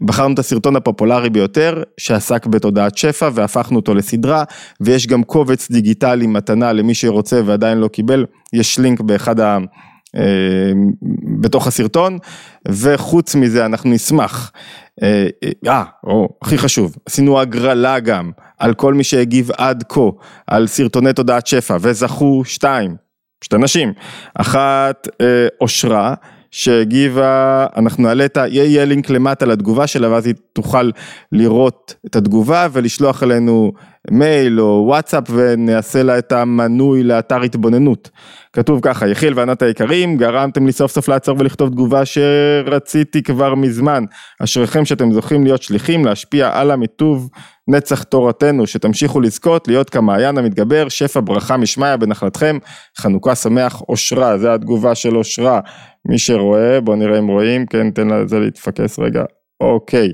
ובחרנו 0.00 0.34
את 0.34 0.38
הסרטון 0.38 0.76
הפופולרי 0.76 1.30
ביותר 1.30 1.82
שעסק 1.98 2.46
בתודעת 2.46 2.96
שפע 2.96 3.28
והפכנו 3.34 3.76
אותו 3.76 3.94
לסדרה. 3.94 4.44
ויש 4.80 5.06
גם 5.06 5.22
קובץ 5.22 5.70
דיגיטלי 5.70 6.26
מתנה 6.26 6.72
למי 6.72 6.94
שרוצה 6.94 7.40
ועדיין 7.44 7.78
לא 7.78 7.88
קיבל, 7.88 8.26
יש 8.52 8.78
לינק 8.78 9.00
באחד 9.00 9.40
ה... 9.40 9.58
אה, 10.16 10.72
בתוך 11.40 11.66
הסרטון, 11.66 12.18
וחוץ 12.68 13.34
מזה 13.34 13.66
אנחנו 13.66 13.90
נשמח, 13.90 14.52
אה, 15.02 15.26
אה, 15.66 15.84
או 16.04 16.28
הכי 16.42 16.58
חשוב, 16.58 16.96
עשינו 17.06 17.40
הגרלה 17.40 18.00
גם 18.00 18.30
על 18.58 18.74
כל 18.74 18.94
מי 18.94 19.04
שהגיב 19.04 19.50
עד 19.58 19.84
כה 19.88 20.00
על 20.46 20.66
סרטוני 20.66 21.12
תודעת 21.12 21.46
שפע, 21.46 21.76
וזכו 21.80 22.42
שתיים, 22.44 22.96
שתי 23.44 23.58
נשים, 23.58 23.92
אחת 24.34 25.08
אושרה, 25.60 26.14
שהגיבה, 26.52 27.66
אנחנו 27.76 28.02
נעלה 28.02 28.24
את 28.24 28.36
ה... 28.36 28.48
יהיה 28.48 28.84
לינק 28.84 29.10
למטה 29.10 29.46
לתגובה 29.46 29.86
שלה 29.86 30.10
ואז 30.10 30.26
היא 30.26 30.34
תוכל 30.52 30.90
לראות 31.32 31.94
את 32.06 32.16
התגובה 32.16 32.68
ולשלוח 32.72 33.22
אלינו 33.22 33.72
מייל 34.10 34.60
או 34.60 34.84
וואטסאפ 34.86 35.24
ונעשה 35.30 36.02
לה 36.02 36.18
את 36.18 36.32
המנוי 36.32 37.02
לאתר 37.02 37.40
התבוננות. 37.42 38.10
כתוב 38.52 38.80
ככה, 38.82 39.08
יחיל 39.08 39.32
וענת 39.36 39.62
היקרים, 39.62 40.16
גרמתם 40.16 40.66
לי 40.66 40.72
סוף 40.72 40.92
סוף 40.92 41.08
לעצור 41.08 41.36
ולכתוב 41.38 41.68
תגובה 41.68 42.02
שרציתי 42.04 43.22
כבר 43.22 43.54
מזמן. 43.54 44.04
אשריכם 44.42 44.84
שאתם 44.84 45.12
זוכים 45.12 45.44
להיות 45.44 45.62
שליחים, 45.62 46.04
להשפיע 46.04 46.50
על 46.52 46.70
המיטוב 46.70 47.28
נצח 47.68 48.02
תורתנו, 48.02 48.66
שתמשיכו 48.66 49.20
לזכות, 49.20 49.68
להיות 49.68 49.90
כמעיין 49.90 50.38
המתגבר, 50.38 50.88
שפע 50.88 51.20
ברכה 51.24 51.56
משמיא 51.56 51.96
בנחלתכם, 51.96 52.58
חנוכה 52.98 53.34
שמח, 53.34 53.82
אושרה, 53.88 54.38
זה 54.38 54.54
התגובה 54.54 54.94
של 54.94 55.16
אושרה. 55.16 55.60
מי 56.08 56.18
שרואה, 56.18 56.80
בואו 56.80 56.96
נראה 56.96 57.18
אם 57.18 57.26
רואים, 57.26 57.66
כן, 57.66 57.90
תן 57.90 58.08
לזה 58.08 58.38
להתפקס 58.38 58.98
רגע, 58.98 59.24
אוקיי. 59.60 60.12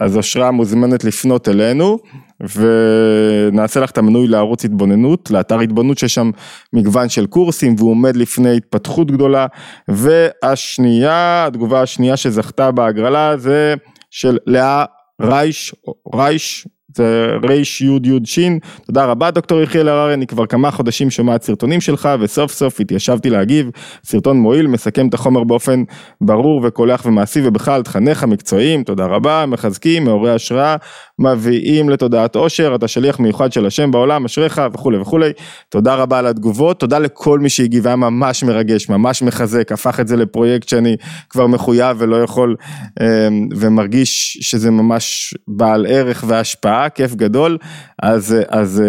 אז 0.00 0.16
אושרה 0.16 0.50
מוזמנת 0.50 1.04
לפנות 1.04 1.48
אלינו. 1.48 1.98
ונעשה 2.40 3.80
לך 3.80 3.90
את 3.90 3.98
המנוי 3.98 4.28
לערוץ 4.28 4.64
התבוננות, 4.64 5.30
לאתר 5.30 5.60
התבוננות 5.60 5.98
שיש 5.98 6.14
שם 6.14 6.30
מגוון 6.72 7.08
של 7.08 7.26
קורסים 7.26 7.74
והוא 7.78 7.90
עומד 7.90 8.16
לפני 8.16 8.56
התפתחות 8.56 9.10
גדולה. 9.10 9.46
והשנייה, 9.88 11.46
התגובה 11.46 11.82
השנייה 11.82 12.16
שזכתה 12.16 12.70
בהגרלה 12.70 13.36
זה 13.36 13.74
של 14.10 14.38
לאה 14.46 14.84
רייש, 15.22 15.74
רייש, 16.14 16.68
זה 16.96 17.32
רייש 17.48 17.80
יוד 17.80 18.06
יוד 18.06 18.26
שין, 18.26 18.58
תודה 18.86 19.04
רבה 19.04 19.30
דוקטור 19.30 19.60
יחיאל 19.60 19.88
הררי, 19.88 20.14
אני 20.14 20.26
כבר 20.26 20.46
כמה 20.46 20.70
חודשים 20.70 21.10
שומע 21.10 21.36
את 21.36 21.42
סרטונים 21.42 21.80
שלך 21.80 22.08
וסוף 22.20 22.52
סוף 22.52 22.80
התיישבתי 22.80 23.30
להגיב, 23.30 23.70
סרטון 24.04 24.40
מועיל, 24.40 24.66
מסכם 24.66 25.08
את 25.08 25.14
החומר 25.14 25.44
באופן 25.44 25.84
ברור 26.20 26.60
וקולח 26.64 27.06
ומעשי 27.06 27.40
ובכלל 27.44 27.82
תכניך 27.82 28.24
מקצועיים, 28.24 28.82
תודה 28.82 29.06
רבה, 29.06 29.46
מחזקים, 29.46 30.04
מעוררי 30.04 30.34
השראה, 30.34 30.76
מביאים 31.18 31.90
לתודעת 31.90 32.36
עושר, 32.36 32.74
אתה 32.74 32.88
שליח 32.88 33.20
מיוחד 33.20 33.52
של 33.52 33.66
השם 33.66 33.90
בעולם, 33.90 34.24
אשריך 34.24 34.62
וכולי 34.72 34.98
וכולי, 34.98 35.30
תודה 35.68 35.94
רבה 35.94 36.18
על 36.18 36.26
התגובות, 36.26 36.80
תודה 36.80 36.98
לכל 36.98 37.38
מי 37.38 37.48
שהגיב, 37.48 37.86
היה 37.86 37.96
ממש 37.96 38.44
מרגש, 38.44 38.88
ממש 38.88 39.22
מחזק, 39.22 39.72
הפך 39.72 40.00
את 40.00 40.08
זה 40.08 40.16
לפרויקט 40.16 40.68
שאני 40.68 40.96
כבר 41.30 41.46
מחויב 41.46 41.96
ולא 42.00 42.22
יכול 42.22 42.56
אמ, 43.00 43.48
ומרגיש 43.56 44.38
שזה 44.40 44.70
ממש 44.70 45.34
בעל 45.48 45.86
ערך 45.88 46.24
והשפעה, 46.26 46.79
כיף 46.88 47.14
גדול, 47.14 47.58
אז, 48.02 48.36
אז 48.48 48.82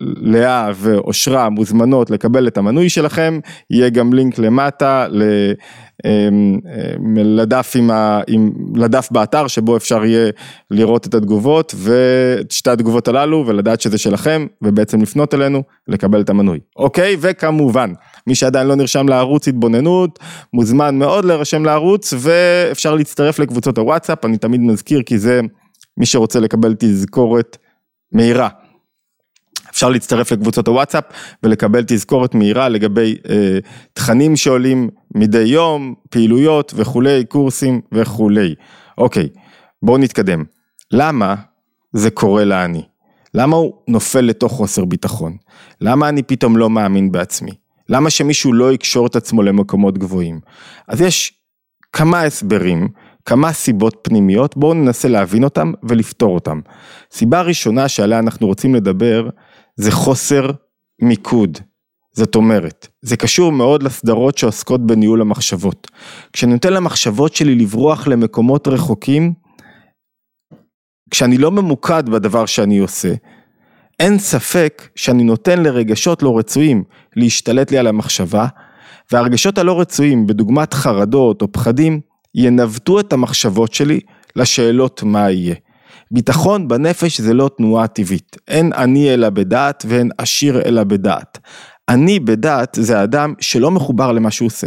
לאה 0.00 0.70
ואושרה 0.74 1.48
מוזמנות 1.48 2.10
לקבל 2.10 2.48
את 2.48 2.58
המנוי 2.58 2.88
שלכם, 2.88 3.40
יהיה 3.70 3.88
גם 3.88 4.12
לינק 4.12 4.38
למטה 4.38 5.06
ל... 5.10 5.22
אמ, 6.04 6.58
אמ, 6.66 7.16
לדף, 7.16 7.72
עם 7.76 7.90
ה, 7.90 8.20
עם, 8.26 8.52
לדף 8.74 9.08
באתר 9.10 9.46
שבו 9.46 9.76
אפשר 9.76 10.04
יהיה 10.04 10.30
לראות 10.70 11.06
את 11.06 11.14
התגובות 11.14 11.74
ואת 11.76 12.50
שתי 12.50 12.70
התגובות 12.70 13.08
הללו 13.08 13.44
ולדעת 13.46 13.80
שזה 13.80 13.98
שלכם 13.98 14.46
ובעצם 14.62 15.02
לפנות 15.02 15.34
אלינו 15.34 15.62
לקבל 15.88 16.20
את 16.20 16.30
המנוי. 16.30 16.58
אוקיי? 16.76 17.16
וכמובן, 17.20 17.92
מי 18.26 18.34
שעדיין 18.34 18.66
לא 18.66 18.74
נרשם 18.74 19.08
לערוץ 19.08 19.48
התבוננות, 19.48 20.18
מוזמן 20.52 20.98
מאוד 20.98 21.24
להירשם 21.24 21.64
לערוץ 21.64 22.14
ואפשר 22.18 22.94
להצטרף 22.94 23.38
לקבוצות 23.38 23.78
הוואטסאפ, 23.78 24.24
אני 24.24 24.38
תמיד 24.38 24.60
מזכיר 24.60 25.02
כי 25.02 25.18
זה 25.18 25.40
מי 25.98 26.06
שרוצה 26.06 26.40
לקבל 26.40 26.74
תזכורת 26.78 27.56
מהירה. 28.12 28.48
אפשר 29.70 29.88
להצטרף 29.88 30.32
לקבוצות 30.32 30.68
הוואטסאפ 30.68 31.04
ולקבל 31.42 31.84
תזכורת 31.86 32.34
מהירה 32.34 32.68
לגבי 32.68 33.16
אה, 33.30 33.58
תכנים 33.92 34.36
שעולים 34.36 34.88
מדי 35.14 35.42
יום, 35.42 35.94
פעילויות 36.10 36.72
וכולי, 36.76 37.24
קורסים 37.24 37.80
וכולי. 37.92 38.54
אוקיי, 38.98 39.28
בואו 39.82 39.98
נתקדם. 39.98 40.44
למה 40.92 41.34
זה 41.92 42.10
קורה 42.10 42.44
לעני? 42.44 42.82
למה 43.34 43.56
הוא 43.56 43.72
נופל 43.88 44.20
לתוך 44.20 44.52
חוסר 44.52 44.84
ביטחון? 44.84 45.36
למה 45.80 46.08
אני 46.08 46.22
פתאום 46.22 46.56
לא 46.56 46.70
מאמין 46.70 47.12
בעצמי? 47.12 47.52
למה 47.88 48.10
שמישהו 48.10 48.52
לא 48.52 48.72
יקשור 48.72 49.06
את 49.06 49.16
עצמו 49.16 49.42
למקומות 49.42 49.98
גבוהים? 49.98 50.40
אז 50.88 51.00
יש 51.00 51.32
כמה 51.92 52.22
הסברים, 52.22 52.88
כמה 53.28 53.52
סיבות 53.52 53.98
פנימיות, 54.02 54.56
בואו 54.56 54.74
ננסה 54.74 55.08
להבין 55.08 55.44
אותם 55.44 55.72
ולפתור 55.82 56.34
אותם. 56.34 56.60
סיבה 57.12 57.42
ראשונה 57.42 57.88
שעליה 57.88 58.18
אנחנו 58.18 58.46
רוצים 58.46 58.74
לדבר 58.74 59.28
זה 59.76 59.90
חוסר 59.92 60.50
מיקוד. 61.02 61.58
זאת 62.12 62.34
אומרת, 62.34 62.88
זה 63.02 63.16
קשור 63.16 63.52
מאוד 63.52 63.82
לסדרות 63.82 64.38
שעוסקות 64.38 64.86
בניהול 64.86 65.20
המחשבות. 65.20 65.90
כשאני 66.32 66.52
נותן 66.52 66.72
למחשבות 66.72 67.34
שלי 67.34 67.54
לברוח 67.54 68.06
למקומות 68.06 68.68
רחוקים, 68.68 69.32
כשאני 71.10 71.38
לא 71.38 71.50
ממוקד 71.50 72.08
בדבר 72.08 72.46
שאני 72.46 72.78
עושה, 72.78 73.14
אין 74.00 74.18
ספק 74.18 74.88
שאני 74.96 75.24
נותן 75.24 75.62
לרגשות 75.62 76.22
לא 76.22 76.38
רצויים 76.38 76.84
להשתלט 77.16 77.70
לי 77.70 77.78
על 77.78 77.86
המחשבה, 77.86 78.46
והרגשות 79.12 79.58
הלא 79.58 79.80
רצויים, 79.80 80.26
בדוגמת 80.26 80.74
חרדות 80.74 81.42
או 81.42 81.52
פחדים, 81.52 82.07
ינווטו 82.34 83.00
את 83.00 83.12
המחשבות 83.12 83.72
שלי 83.74 84.00
לשאלות 84.36 85.02
מה 85.02 85.30
יהיה. 85.30 85.54
ביטחון 86.10 86.68
בנפש 86.68 87.20
זה 87.20 87.34
לא 87.34 87.50
תנועה 87.56 87.86
טבעית. 87.86 88.36
אין 88.48 88.72
אני 88.72 89.14
אלא 89.14 89.30
בדעת 89.30 89.84
ואין 89.88 90.10
עשיר 90.18 90.62
אלא 90.64 90.84
בדעת. 90.84 91.38
אני 91.88 92.20
בדעת 92.20 92.78
זה 92.80 93.02
אדם 93.02 93.34
שלא 93.40 93.70
מחובר 93.70 94.12
למה 94.12 94.30
שהוא 94.30 94.46
עושה. 94.46 94.66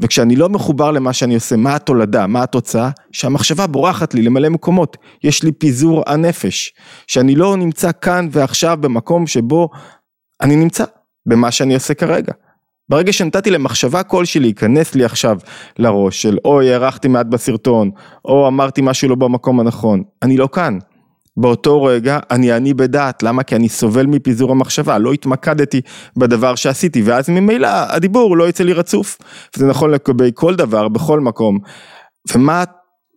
וכשאני 0.00 0.36
לא 0.36 0.48
מחובר 0.48 0.90
למה 0.90 1.12
שאני 1.12 1.34
עושה, 1.34 1.56
מה 1.56 1.74
התולדה, 1.74 2.26
מה 2.26 2.42
התוצאה? 2.42 2.90
שהמחשבה 3.12 3.66
בורחת 3.66 4.14
לי 4.14 4.22
למלא 4.22 4.48
מקומות, 4.48 4.96
יש 5.24 5.42
לי 5.42 5.52
פיזור 5.52 6.02
הנפש, 6.06 6.74
שאני 7.06 7.34
לא 7.34 7.56
נמצא 7.56 7.90
כאן 8.00 8.28
ועכשיו 8.30 8.78
במקום 8.80 9.26
שבו 9.26 9.68
אני 10.40 10.56
נמצא, 10.56 10.84
במה 11.26 11.50
שאני 11.50 11.74
עושה 11.74 11.94
כרגע. 11.94 12.32
ברגע 12.92 13.12
שנתתי 13.12 13.50
למחשבה 13.50 14.02
כלשהי 14.02 14.40
להיכנס 14.40 14.94
לי 14.94 15.04
עכשיו 15.04 15.38
לראש 15.78 16.22
של 16.22 16.38
אוי 16.44 16.74
הארכתי 16.74 17.08
מעט 17.08 17.26
בסרטון, 17.26 17.90
או 18.24 18.48
אמרתי 18.48 18.80
משהו 18.84 19.08
לא 19.08 19.14
במקום 19.14 19.60
הנכון, 19.60 20.02
אני 20.22 20.36
לא 20.36 20.48
כאן. 20.52 20.78
באותו 21.36 21.82
רגע 21.82 22.18
אני 22.30 22.56
אני 22.56 22.74
בדעת, 22.74 23.22
למה? 23.22 23.42
כי 23.42 23.56
אני 23.56 23.68
סובל 23.68 24.06
מפיזור 24.06 24.50
המחשבה, 24.50 24.98
לא 24.98 25.12
התמקדתי 25.12 25.80
בדבר 26.16 26.54
שעשיתי, 26.54 27.02
ואז 27.02 27.30
ממילא 27.30 27.68
הדיבור 27.70 28.36
לא 28.36 28.48
יצא 28.48 28.64
לי 28.64 28.72
רצוף. 28.72 29.18
וזה 29.56 29.66
נכון 29.66 29.90
לגבי 29.90 30.30
כל 30.34 30.54
דבר, 30.54 30.88
בכל 30.88 31.20
מקום. 31.20 31.58
ומה 32.34 32.64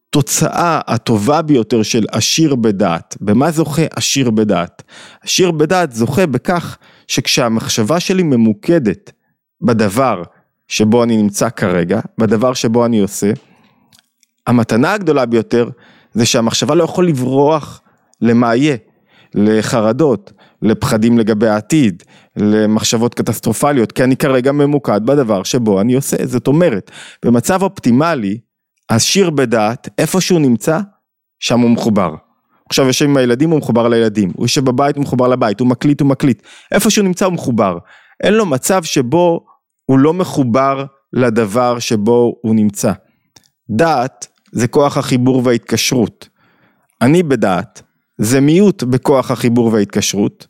התוצאה 0.09 0.79
הטובה 0.87 1.41
ביותר 1.41 1.83
של 1.83 2.05
עשיר 2.11 2.55
בדעת? 2.55 3.17
במה 3.21 3.51
זוכה 3.51 3.83
עשיר 3.95 4.31
בדעת? 4.31 4.83
עשיר 5.23 5.51
בדעת 5.51 5.91
זוכה 5.91 6.25
בכך 6.25 6.77
שכשהמחשבה 7.07 7.99
שלי 7.99 8.23
ממוקדת 8.23 9.11
בדבר 9.61 10.23
שבו 10.67 11.03
אני 11.03 11.17
נמצא 11.17 11.49
כרגע, 11.49 11.99
בדבר 12.17 12.53
שבו 12.53 12.85
אני 12.85 12.99
עושה, 12.99 13.31
המתנה 14.47 14.93
הגדולה 14.93 15.25
ביותר 15.25 15.69
זה 16.13 16.25
שהמחשבה 16.25 16.75
לא 16.75 16.83
יכול 16.83 17.07
לברוח 17.07 17.81
למה 18.21 18.55
יהיה, 18.55 18.77
לחרדות, 19.33 20.31
לפחדים 20.61 21.17
לגבי 21.17 21.47
העתיד, 21.47 22.03
למחשבות 22.35 23.13
קטסטרופליות, 23.13 23.91
כי 23.91 24.03
אני 24.03 24.17
כרגע 24.17 24.51
ממוקד 24.51 25.05
בדבר 25.05 25.43
שבו 25.43 25.81
אני 25.81 25.93
עושה, 25.93 26.17
זאת 26.25 26.47
אומרת, 26.47 26.91
במצב 27.25 27.63
אופטימלי, 27.63 28.37
השיר 28.89 29.29
בדעת, 29.29 29.89
איפה 29.97 30.21
שהוא 30.21 30.39
נמצא, 30.39 30.79
שם 31.39 31.59
הוא 31.59 31.69
מחובר. 31.69 32.15
עכשיו 32.69 32.85
יושב 32.85 33.05
עם 33.05 33.17
הילדים 33.17 33.49
הוא 33.49 33.59
מחובר 33.59 33.87
לילדים, 33.87 34.31
הוא 34.35 34.45
יושב 34.45 34.65
בבית 34.65 34.95
הוא 34.95 35.03
מחובר 35.03 35.27
לבית, 35.27 35.59
הוא 35.59 35.67
מקליט 35.67 36.01
הוא 36.01 36.09
מקליט, 36.09 36.41
איפה 36.71 36.89
שהוא 36.89 37.05
נמצא 37.05 37.25
הוא 37.25 37.33
מחובר. 37.33 37.77
אין 38.23 38.33
לו 38.33 38.45
מצב 38.45 38.83
שבו 38.83 39.45
הוא 39.85 39.99
לא 39.99 40.13
מחובר 40.13 40.85
לדבר 41.13 41.79
שבו 41.79 42.35
הוא 42.41 42.55
נמצא. 42.55 42.91
דעת 43.69 44.27
זה 44.51 44.67
כוח 44.67 44.97
החיבור 44.97 45.41
וההתקשרות. 45.45 46.29
אני 47.01 47.23
בדעת, 47.23 47.81
זה 48.17 48.41
מיעוט 48.41 48.83
בכוח 48.83 49.31
החיבור 49.31 49.73
וההתקשרות. 49.73 50.47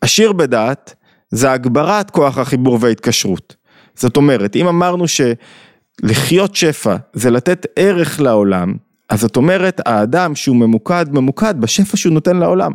עשיר 0.00 0.32
בדעת 0.32 0.94
זה 1.30 1.52
הגברת 1.52 2.10
כוח 2.10 2.38
החיבור 2.38 2.78
וההתקשרות. 2.80 3.56
זאת 3.94 4.16
אומרת, 4.16 4.56
אם 4.56 4.66
אמרנו 4.66 5.04
שלחיות 5.08 6.54
שפע 6.54 6.96
זה 7.12 7.30
לתת 7.30 7.66
ערך 7.76 8.20
לעולם, 8.20 8.74
אז 9.08 9.20
זאת 9.20 9.36
אומרת, 9.36 9.80
האדם 9.86 10.34
שהוא 10.34 10.56
ממוקד, 10.56 11.06
ממוקד 11.10 11.60
בשפע 11.60 11.96
שהוא 11.96 12.12
נותן 12.12 12.36
לעולם. 12.36 12.72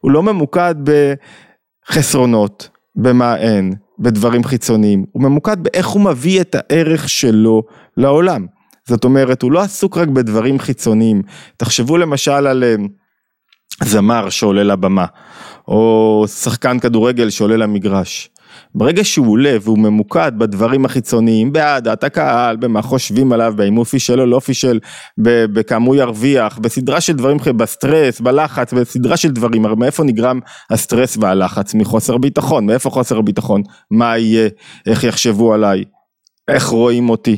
הוא 0.00 0.10
לא 0.10 0.22
ממוקד 0.22 0.74
בחסרונות, 1.88 2.68
במה 2.96 3.36
אין, 3.36 3.74
בדברים 3.98 4.44
חיצוניים, 4.44 5.04
הוא 5.12 5.22
ממוקד 5.22 5.62
באיך 5.62 5.86
הוא 5.86 6.02
מביא 6.02 6.40
את 6.40 6.54
הערך 6.58 7.08
שלו 7.08 7.62
לעולם. 7.96 8.46
זאת 8.88 9.04
אומרת, 9.04 9.42
הוא 9.42 9.52
לא 9.52 9.60
עסוק 9.60 9.98
רק 9.98 10.08
בדברים 10.08 10.58
חיצוניים. 10.58 11.22
תחשבו 11.56 11.96
למשל 11.96 12.46
על 12.46 12.64
אה, 12.64 12.74
זמר 13.84 14.30
שעולה 14.30 14.62
לבמה, 14.62 15.06
או 15.68 16.24
שחקן 16.28 16.78
כדורגל 16.78 17.30
שעולה 17.30 17.56
למגרש. 17.56 18.30
ברגע 18.74 19.04
שהוא 19.04 19.32
עולה 19.32 19.56
והוא 19.62 19.78
ממוקד 19.78 20.32
בדברים 20.38 20.84
החיצוניים, 20.84 21.52
באהדת 21.52 22.04
הקהל, 22.04 22.56
במה 22.56 22.82
חושבים 22.82 23.32
עליו, 23.32 23.54
באם 23.56 23.74
הוא 23.74 23.84
פישל 23.84 24.20
או 24.20 24.26
לא 24.26 24.38
פישל, 24.38 24.78
בכמה 25.18 25.86
הוא 25.86 25.96
ירוויח, 25.96 26.58
בסדרה 26.58 27.00
של 27.00 27.12
דברים, 27.12 27.36
בסטרס, 27.56 28.20
בלחץ, 28.20 28.72
בסדרה 28.72 29.16
של 29.16 29.30
דברים, 29.30 29.66
הרי 29.66 29.76
מאיפה 29.76 30.04
נגרם 30.04 30.40
הסטרס 30.70 31.16
והלחץ? 31.20 31.74
מחוסר 31.74 32.18
ביטחון, 32.18 32.66
מאיפה 32.66 32.90
חוסר 32.90 33.20
ביטחון? 33.20 33.62
מה 33.90 34.18
יהיה? 34.18 34.48
איך 34.86 35.04
יחשבו 35.04 35.54
עליי? 35.54 35.84
איך 36.48 36.66
רואים 36.66 37.10
אותי? 37.10 37.36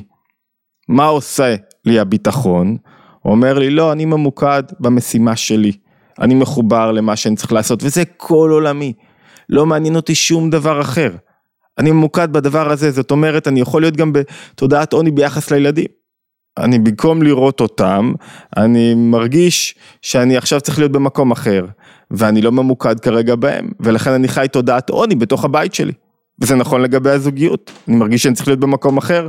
מה 0.89 1.07
עושה 1.07 1.55
לי 1.85 1.99
הביטחון? 1.99 2.77
הוא 3.23 3.33
אומר 3.33 3.59
לי, 3.59 3.71
לא, 3.71 3.93
אני 3.93 4.05
ממוקד 4.05 4.63
במשימה 4.81 5.37
שלי. 5.37 5.73
אני 6.21 6.35
מחובר 6.35 6.93
למה 6.93 7.17
שאני 7.17 7.37
צריך 7.37 7.53
לעשות, 7.53 7.83
וזה 7.83 8.03
כל 8.17 8.51
עולמי. 8.53 8.93
לא 9.49 9.67
מעניין 9.67 9.97
אותי 9.97 10.15
שום 10.15 10.51
דבר 10.51 10.81
אחר. 10.81 11.11
אני 11.79 11.91
ממוקד 11.91 12.33
בדבר 12.33 12.71
הזה, 12.71 12.91
זאת 12.91 13.11
אומרת, 13.11 13.49
אני 13.49 13.61
יכול 13.61 13.83
להיות 13.83 13.97
גם 13.97 14.13
בתודעת 14.13 14.93
עוני 14.93 15.11
ביחס 15.11 15.51
לילדים. 15.51 15.87
אני 16.59 16.79
במקום 16.79 17.23
לראות 17.23 17.61
אותם, 17.61 18.13
אני 18.57 18.95
מרגיש 18.95 19.75
שאני 20.03 20.37
עכשיו 20.37 20.61
צריך 20.61 20.79
להיות 20.79 20.93
במקום 20.93 21.31
אחר, 21.31 21.67
ואני 22.11 22.43
לא 22.43 22.53
ממוקד 22.53 23.01
כרגע 23.01 23.37
בהם, 23.37 23.71
ולכן 23.81 24.11
אני 24.11 24.29
חי 24.29 24.47
תודעת 24.53 24.91
עוני 24.91 25.15
בתוך 25.15 25.45
הבית 25.45 25.75
שלי. 25.75 25.93
וזה 26.41 26.55
נכון 26.55 26.83
לגבי 26.83 27.11
הזוגיות, 27.11 27.71
אני 27.89 27.97
מרגיש 27.97 28.23
שאני 28.23 28.35
צריך 28.35 28.49
להיות 28.49 28.61
במקום 28.61 28.97
אחר, 28.97 29.29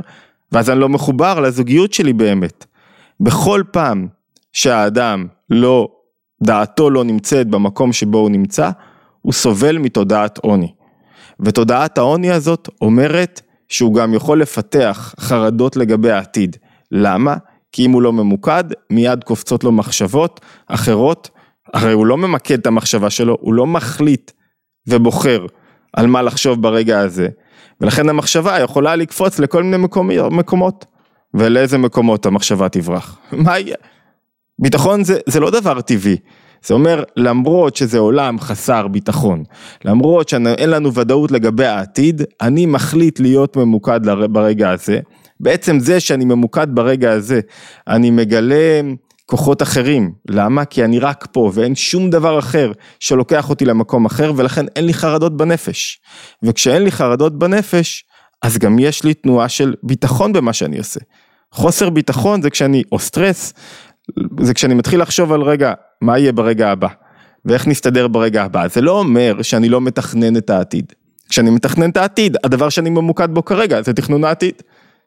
ואז 0.52 0.70
אני 0.70 0.80
לא 0.80 0.88
מחובר 0.88 1.40
לזוגיות 1.40 1.92
שלי 1.92 2.12
באמת. 2.12 2.66
בכל 3.20 3.62
פעם 3.72 4.06
שהאדם 4.52 5.26
לא, 5.50 5.88
דעתו 6.42 6.90
לא 6.90 7.04
נמצאת 7.04 7.46
במקום 7.46 7.92
שבו 7.92 8.18
הוא 8.18 8.30
נמצא, 8.30 8.70
הוא 9.22 9.32
סובל 9.32 9.78
מתודעת 9.78 10.38
עוני. 10.38 10.72
ותודעת 11.40 11.98
העוני 11.98 12.30
הזאת 12.30 12.68
אומרת 12.80 13.40
שהוא 13.68 13.94
גם 13.94 14.14
יכול 14.14 14.40
לפתח 14.42 15.14
חרדות 15.20 15.76
לגבי 15.76 16.10
העתיד. 16.10 16.56
למה? 16.92 17.36
כי 17.72 17.86
אם 17.86 17.90
הוא 17.90 18.02
לא 18.02 18.12
ממוקד, 18.12 18.64
מיד 18.90 19.24
קופצות 19.24 19.64
לו 19.64 19.72
מחשבות 19.72 20.40
אחרות, 20.66 21.30
הרי 21.74 21.92
הוא 21.92 22.06
לא 22.06 22.16
ממקד 22.16 22.58
את 22.58 22.66
המחשבה 22.66 23.10
שלו, 23.10 23.36
הוא 23.40 23.54
לא 23.54 23.66
מחליט 23.66 24.30
ובוחר 24.88 25.46
על 25.92 26.06
מה 26.06 26.22
לחשוב 26.22 26.62
ברגע 26.62 27.00
הזה, 27.00 27.28
ולכן 27.80 28.08
המחשבה 28.08 28.60
יכולה 28.60 28.96
לקפוץ 28.96 29.38
לכל 29.38 29.62
מיני 29.62 29.86
מקומות. 30.30 30.86
ולאיזה 31.34 31.78
מקומות 31.78 32.26
המחשבה 32.26 32.68
תברח? 32.68 33.18
מה 33.44 33.58
יהיה? 33.58 33.76
ביטחון 34.58 35.04
זה, 35.04 35.18
זה 35.26 35.40
לא 35.40 35.50
דבר 35.50 35.80
טבעי, 35.80 36.16
זה 36.64 36.74
אומר 36.74 37.02
למרות 37.16 37.76
שזה 37.76 37.98
עולם 37.98 38.40
חסר 38.40 38.88
ביטחון, 38.88 39.44
למרות 39.84 40.28
שאין 40.28 40.70
לנו 40.70 40.94
ודאות 40.94 41.30
לגבי 41.30 41.66
העתיד, 41.66 42.22
אני 42.40 42.66
מחליט 42.66 43.20
להיות 43.20 43.56
ממוקד 43.56 44.00
ברגע 44.30 44.70
הזה. 44.70 45.00
בעצם 45.40 45.80
זה 45.80 46.00
שאני 46.00 46.24
ממוקד 46.24 46.66
ברגע 46.70 47.12
הזה, 47.12 47.40
אני 47.88 48.10
מגלה 48.10 48.80
כוחות 49.26 49.62
אחרים. 49.62 50.12
למה? 50.28 50.64
כי 50.64 50.84
אני 50.84 50.98
רק 50.98 51.26
פה 51.32 51.50
ואין 51.54 51.74
שום 51.74 52.10
דבר 52.10 52.38
אחר 52.38 52.72
שלוקח 53.00 53.50
אותי 53.50 53.64
למקום 53.64 54.06
אחר 54.06 54.32
ולכן 54.36 54.66
אין 54.76 54.86
לי 54.86 54.94
חרדות 54.94 55.36
בנפש. 55.36 56.00
וכשאין 56.42 56.82
לי 56.82 56.92
חרדות 56.92 57.38
בנפש, 57.38 58.04
אז 58.42 58.58
גם 58.58 58.78
יש 58.78 59.04
לי 59.04 59.14
תנועה 59.14 59.48
של 59.48 59.74
ביטחון 59.82 60.32
במה 60.32 60.52
שאני 60.52 60.78
עושה. 60.78 61.00
חוסר 61.52 61.90
ביטחון 61.90 62.42
זה 62.42 62.50
כשאני, 62.50 62.82
או 62.92 62.98
סטרס, 62.98 63.52
זה 64.40 64.54
כשאני 64.54 64.74
מתחיל 64.74 65.02
לחשוב 65.02 65.32
על 65.32 65.42
רגע, 65.42 65.72
מה 66.00 66.18
יהיה 66.18 66.32
ברגע 66.32 66.70
הבא, 66.70 66.88
ואיך 67.44 67.66
נסתדר 67.66 68.08
ברגע 68.08 68.44
הבא. 68.44 68.68
זה 68.68 68.80
לא 68.80 68.98
אומר 68.98 69.42
שאני 69.42 69.68
לא 69.68 69.80
מתכנן 69.80 70.36
את 70.36 70.50
העתיד. 70.50 70.92
כשאני 71.28 71.50
מתכנן 71.50 71.90
את 71.90 71.96
העתיד, 71.96 72.36
הדבר 72.44 72.68
שאני 72.68 72.90
ממוקד 72.90 73.28
בו 73.34 73.44
כרגע 73.44 73.82
זה 73.82 73.92
תכנון 73.92 74.24
העתיד. 74.24 74.54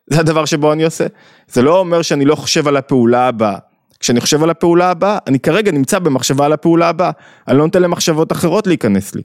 זה 0.10 0.20
הדבר 0.20 0.46
שבו 0.46 0.74
אני 0.74 0.84
עושה. 0.84 1.06
זה 1.48 1.62
לא 1.62 1.80
אומר 1.80 2.02
שאני 2.02 2.26
לא 2.26 2.36
חושב 2.36 2.68
על 2.68 2.78
הפעולה 2.78 3.28
הבאה. 3.28 3.58
כשאני 4.00 4.22
חושב 4.22 4.44
על 4.44 4.50
הפעולה 4.50 4.90
הבאה, 4.90 5.18
אני 5.28 5.40
כרגע 5.40 5.72
נמצא 5.72 6.00
במחשבה 6.00 6.46
על 6.46 6.54
הפעולה 6.54 6.90
הבאה. 6.90 7.12
אני 7.48 7.58
לא 7.58 7.64
נותן 7.64 7.82
למחשבות 7.82 8.32
אחרות 8.32 8.68
להיכנס 8.68 9.16
לי. 9.16 9.22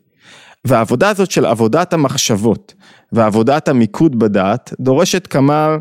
והעבודה 0.65 1.09
הזאת 1.09 1.31
של 1.31 1.47
עבודת 1.47 1.93
המחשבות 1.93 2.75
ועבודת 3.13 3.69
המיקוד 3.69 4.19
בדעת 4.19 4.75
דורשת 4.81 5.27
כמה, 5.27 5.77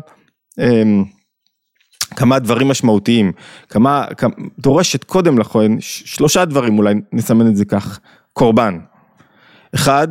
אמ, 0.58 1.04
כמה 2.16 2.38
דברים 2.38 2.68
משמעותיים, 2.68 3.32
כמה, 3.68 4.06
כמה 4.16 4.32
דורשת 4.58 5.04
קודם 5.04 5.38
לכן 5.38 5.72
שלושה 5.80 6.44
דברים 6.44 6.78
אולי 6.78 6.94
נסמן 7.12 7.46
את 7.46 7.56
זה 7.56 7.64
כך, 7.64 7.98
קורבן. 8.32 8.78
אחד, 9.74 10.08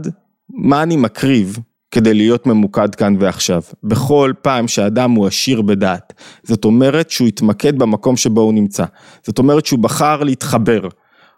מה 0.50 0.84
אני 0.84 0.98
מקריב 0.98 1.58
כדי 1.92 2.14
להיות 2.14 2.48
ממוקד 2.48 2.96
כאן 2.96 3.16
ועכשיו. 3.20 3.62
בכל 3.84 4.34
פעם 4.42 4.68
שאדם 4.68 5.12
הוא 5.12 5.28
עשיר 5.28 5.62
בדעת, 5.62 6.14
זאת 6.44 6.66
אומרת 6.66 7.10
שהוא 7.10 7.28
התמקד 7.28 7.80
במקום 7.80 8.18
שבו 8.18 8.42
הוא 8.42 8.54
נמצא. 8.54 8.86
זאת 9.24 9.38
אומרת 9.40 9.66
שהוא 9.66 9.80
בחר 9.80 10.24
להתחבר, 10.24 10.88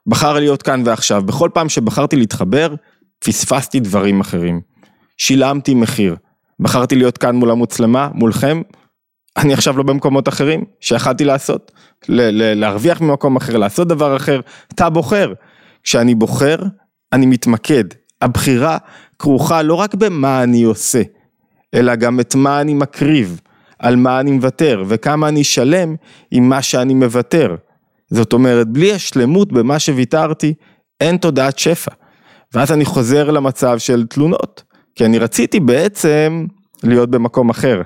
בחר 0.07 0.33
להיות 0.33 0.61
כאן 0.61 0.81
ועכשיו. 0.85 1.23
בכל 1.23 1.49
פעם 1.53 1.69
שבחרתי 1.69 2.15
להתחבר, 2.15 2.75
פספסתי 3.19 3.79
דברים 3.79 4.19
אחרים. 4.19 4.61
שילמתי 5.17 5.73
מחיר. 5.73 6.15
בחרתי 6.59 6.95
להיות 6.95 7.17
כאן 7.17 7.35
מול 7.35 7.51
המצלמה, 7.51 8.09
מולכם, 8.13 8.61
אני 9.37 9.53
עכשיו 9.53 9.77
לא 9.77 9.83
במקומות 9.83 10.27
אחרים 10.27 10.63
שיכלתי 10.79 11.25
לעשות, 11.25 11.71
להרוויח 12.09 13.01
ממקום 13.01 13.35
אחר, 13.35 13.57
לעשות 13.57 13.87
דבר 13.87 14.15
אחר, 14.15 14.39
אתה 14.73 14.89
בוחר. 14.89 15.33
כשאני 15.83 16.15
בוחר, 16.15 16.57
אני 17.13 17.25
מתמקד. 17.25 17.83
הבחירה 18.21 18.77
כרוכה 19.19 19.61
לא 19.61 19.73
רק 19.73 19.95
במה 19.95 20.43
אני 20.43 20.63
עושה, 20.63 21.01
אלא 21.73 21.95
גם 21.95 22.19
את 22.19 22.35
מה 22.35 22.61
אני 22.61 22.73
מקריב, 22.73 23.41
על 23.79 23.95
מה 23.95 24.19
אני 24.19 24.31
מוותר, 24.31 24.83
וכמה 24.87 25.27
אני 25.27 25.43
שלם 25.43 25.95
עם 26.31 26.49
מה 26.49 26.61
שאני 26.61 26.93
מוותר. 26.93 27.55
זאת 28.09 28.33
אומרת, 28.33 28.67
בלי 28.67 28.93
השלמות 28.93 29.51
במה 29.51 29.79
שוויתרתי, 29.79 30.53
אין 31.01 31.17
תודעת 31.17 31.59
שפע. 31.59 31.91
ואז 32.53 32.71
אני 32.71 32.85
חוזר 32.85 33.31
למצב 33.31 33.77
של 33.77 34.05
תלונות, 34.07 34.63
כי 34.95 35.05
אני 35.05 35.19
רציתי 35.19 35.59
בעצם 35.59 36.45
להיות 36.83 37.09
במקום 37.09 37.49
אחר, 37.49 37.81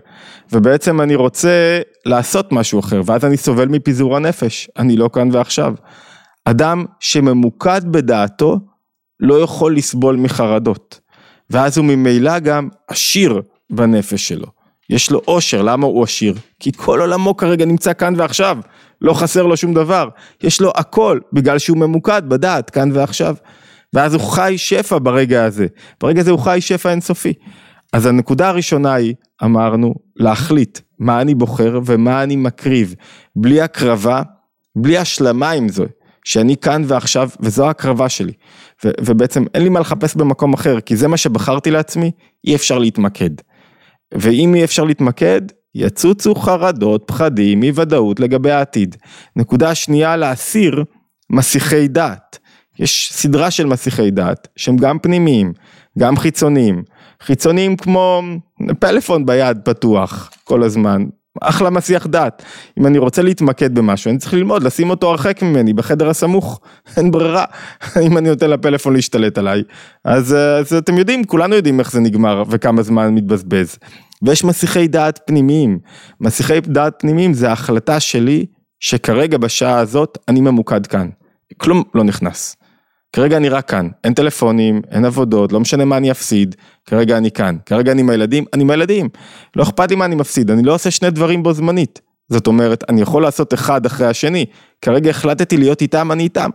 ובעצם 0.51 1.01
אני 1.01 1.15
רוצה 1.15 1.81
לעשות 2.05 2.51
משהו 2.51 2.79
אחר, 2.79 3.01
ואז 3.05 3.25
אני 3.25 3.37
סובל 3.37 3.67
מפיזור 3.67 4.17
הנפש, 4.17 4.69
אני 4.77 4.97
לא 4.97 5.09
כאן 5.13 5.29
ועכשיו. 5.31 5.73
אדם 6.45 6.85
שממוקד 6.99 7.81
בדעתו 7.85 8.59
לא 9.19 9.41
יכול 9.41 9.75
לסבול 9.75 10.15
מחרדות, 10.15 10.99
ואז 11.49 11.77
הוא 11.77 11.85
ממילא 11.85 12.39
גם 12.39 12.69
עשיר 12.87 13.41
בנפש 13.69 14.27
שלו. 14.27 14.47
יש 14.89 15.11
לו 15.11 15.21
אושר, 15.27 15.61
למה 15.61 15.87
הוא 15.87 16.03
עשיר? 16.03 16.35
כי 16.59 16.71
כל 16.75 16.99
עולמו 16.99 17.37
כרגע 17.37 17.65
נמצא 17.65 17.93
כאן 17.93 18.13
ועכשיו, 18.17 18.57
לא 19.01 19.13
חסר 19.13 19.43
לו 19.43 19.57
שום 19.57 19.73
דבר. 19.73 20.09
יש 20.43 20.61
לו 20.61 20.71
הכל, 20.75 21.19
בגלל 21.33 21.59
שהוא 21.59 21.77
ממוקד 21.77 22.21
בדעת, 22.27 22.69
כאן 22.69 22.89
ועכשיו. 22.93 23.35
ואז 23.93 24.13
הוא 24.13 24.21
חי 24.21 24.53
שפע 24.57 24.97
ברגע 25.01 25.45
הזה. 25.45 25.67
ברגע 26.01 26.21
הזה 26.21 26.31
הוא 26.31 26.39
חי 26.39 26.57
שפע 26.61 26.91
אינסופי. 26.91 27.33
אז 27.93 28.05
הנקודה 28.05 28.49
הראשונה 28.49 28.93
היא, 28.93 29.15
אמרנו, 29.43 29.93
להחליט 30.15 30.79
מה 30.99 31.21
אני 31.21 31.35
בוחר 31.35 31.79
ומה 31.85 32.23
אני 32.23 32.35
מקריב. 32.35 32.95
בלי 33.35 33.61
הקרבה, 33.61 34.21
בלי 34.75 34.97
השלמה 34.97 35.51
עם 35.51 35.69
זה, 35.69 35.85
שאני 36.25 36.57
כאן 36.57 36.83
ועכשיו, 36.87 37.29
וזו 37.39 37.69
הקרבה 37.69 38.09
שלי. 38.09 38.31
ו- 38.85 38.91
ובעצם 39.05 39.43
אין 39.53 39.63
לי 39.63 39.69
מה 39.69 39.79
לחפש 39.79 40.15
במקום 40.15 40.53
אחר, 40.53 40.79
כי 40.79 40.95
זה 40.95 41.07
מה 41.07 41.17
שבחרתי 41.17 41.71
לעצמי, 41.71 42.11
אי 42.47 42.55
אפשר 42.55 42.79
להתמקד. 42.79 43.29
ואם 44.13 44.55
אי 44.55 44.63
אפשר 44.63 44.83
להתמקד, 44.83 45.41
יצוצו 45.75 46.35
חרדות, 46.35 47.03
פחדים, 47.07 47.63
אי 47.63 47.71
ודאות 47.75 48.19
לגבי 48.19 48.51
העתיד. 48.51 48.95
נקודה 49.35 49.75
שנייה, 49.75 50.15
להסיר 50.15 50.83
מסיחי 51.29 51.87
דעת. 51.87 52.39
יש 52.79 53.09
סדרה 53.13 53.51
של 53.51 53.65
מסיחי 53.65 54.11
דעת, 54.11 54.47
שהם 54.55 54.77
גם 54.77 54.99
פנימיים, 54.99 55.53
גם 55.99 56.17
חיצוניים. 56.17 56.83
חיצוניים 57.23 57.75
כמו 57.75 58.21
פלאפון 58.79 59.25
ביד 59.25 59.57
פתוח 59.63 60.31
כל 60.43 60.63
הזמן, 60.63 61.03
אחלה 61.41 61.69
מסיח 61.69 62.07
דעת. 62.07 62.43
אם 62.79 62.87
אני 62.87 62.97
רוצה 62.97 63.21
להתמקד 63.21 63.75
במשהו, 63.75 64.09
אני 64.09 64.17
צריך 64.17 64.33
ללמוד, 64.33 64.63
לשים 64.63 64.89
אותו 64.89 65.09
הרחק 65.09 65.41
ממני, 65.41 65.73
בחדר 65.73 66.09
הסמוך, 66.09 66.61
אין 66.97 67.11
ברירה. 67.11 67.45
אם 68.05 68.17
אני 68.17 68.29
נותן 68.29 68.49
לפלאפון 68.49 68.93
להשתלט 68.93 69.37
עליי, 69.37 69.63
אז, 70.05 70.33
אז 70.33 70.73
אתם 70.73 70.97
יודעים, 70.97 71.23
כולנו 71.23 71.55
יודעים 71.55 71.79
איך 71.79 71.91
זה 71.91 71.99
נגמר 71.99 72.43
וכמה 72.49 72.81
זמן 72.81 73.15
מתבזבז. 73.15 73.77
ויש 74.21 74.43
מסיחי 74.43 74.87
דעת 74.87 75.19
פנימיים. 75.25 75.79
מסיחי 76.21 76.59
דעת 76.61 76.93
פנימיים 76.99 77.33
זה 77.33 77.51
החלטה 77.51 77.99
שלי, 77.99 78.45
שכרגע 78.79 79.37
בשעה 79.37 79.79
הזאת 79.79 80.17
אני 80.27 80.41
ממוקד 80.41 80.87
כאן. 80.87 81.09
כלום 81.57 81.83
לא 81.93 82.03
נכנס. 82.03 82.55
כרגע 83.13 83.37
אני 83.37 83.49
רק 83.49 83.69
כאן, 83.69 83.89
אין 84.03 84.13
טלפונים, 84.13 84.81
אין 84.91 85.05
עבודות, 85.05 85.51
לא 85.51 85.59
משנה 85.59 85.85
מה 85.85 85.97
אני 85.97 86.11
אפסיד, 86.11 86.55
כרגע 86.85 87.17
אני 87.17 87.31
כאן, 87.31 87.57
כרגע 87.65 87.91
אני 87.91 88.01
עם 88.01 88.09
הילדים, 88.09 88.45
אני 88.53 88.63
עם 88.63 88.69
הילדים, 88.69 89.09
לא 89.55 89.63
אכפת 89.63 89.89
לי 89.89 89.95
מה 89.95 90.05
אני 90.05 90.15
מפסיד, 90.15 90.51
אני 90.51 90.63
לא 90.63 90.73
עושה 90.73 90.91
שני 90.91 91.09
דברים 91.09 91.43
בו 91.43 91.53
זמנית, 91.53 92.01
זאת 92.29 92.47
אומרת, 92.47 92.83
אני 92.89 93.01
יכול 93.01 93.21
לעשות 93.21 93.53
אחד 93.53 93.85
אחרי 93.85 94.07
השני, 94.07 94.45
כרגע 94.81 95.09
החלטתי 95.09 95.57
להיות 95.57 95.81
איתם, 95.81 96.11
אני 96.11 96.23
איתם. 96.23 96.49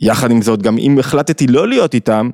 יחד 0.00 0.30
עם 0.30 0.42
זאת, 0.42 0.62
גם 0.62 0.78
אם 0.78 0.98
החלטתי 0.98 1.46
לא 1.46 1.68
להיות 1.68 1.94
איתם, 1.94 2.30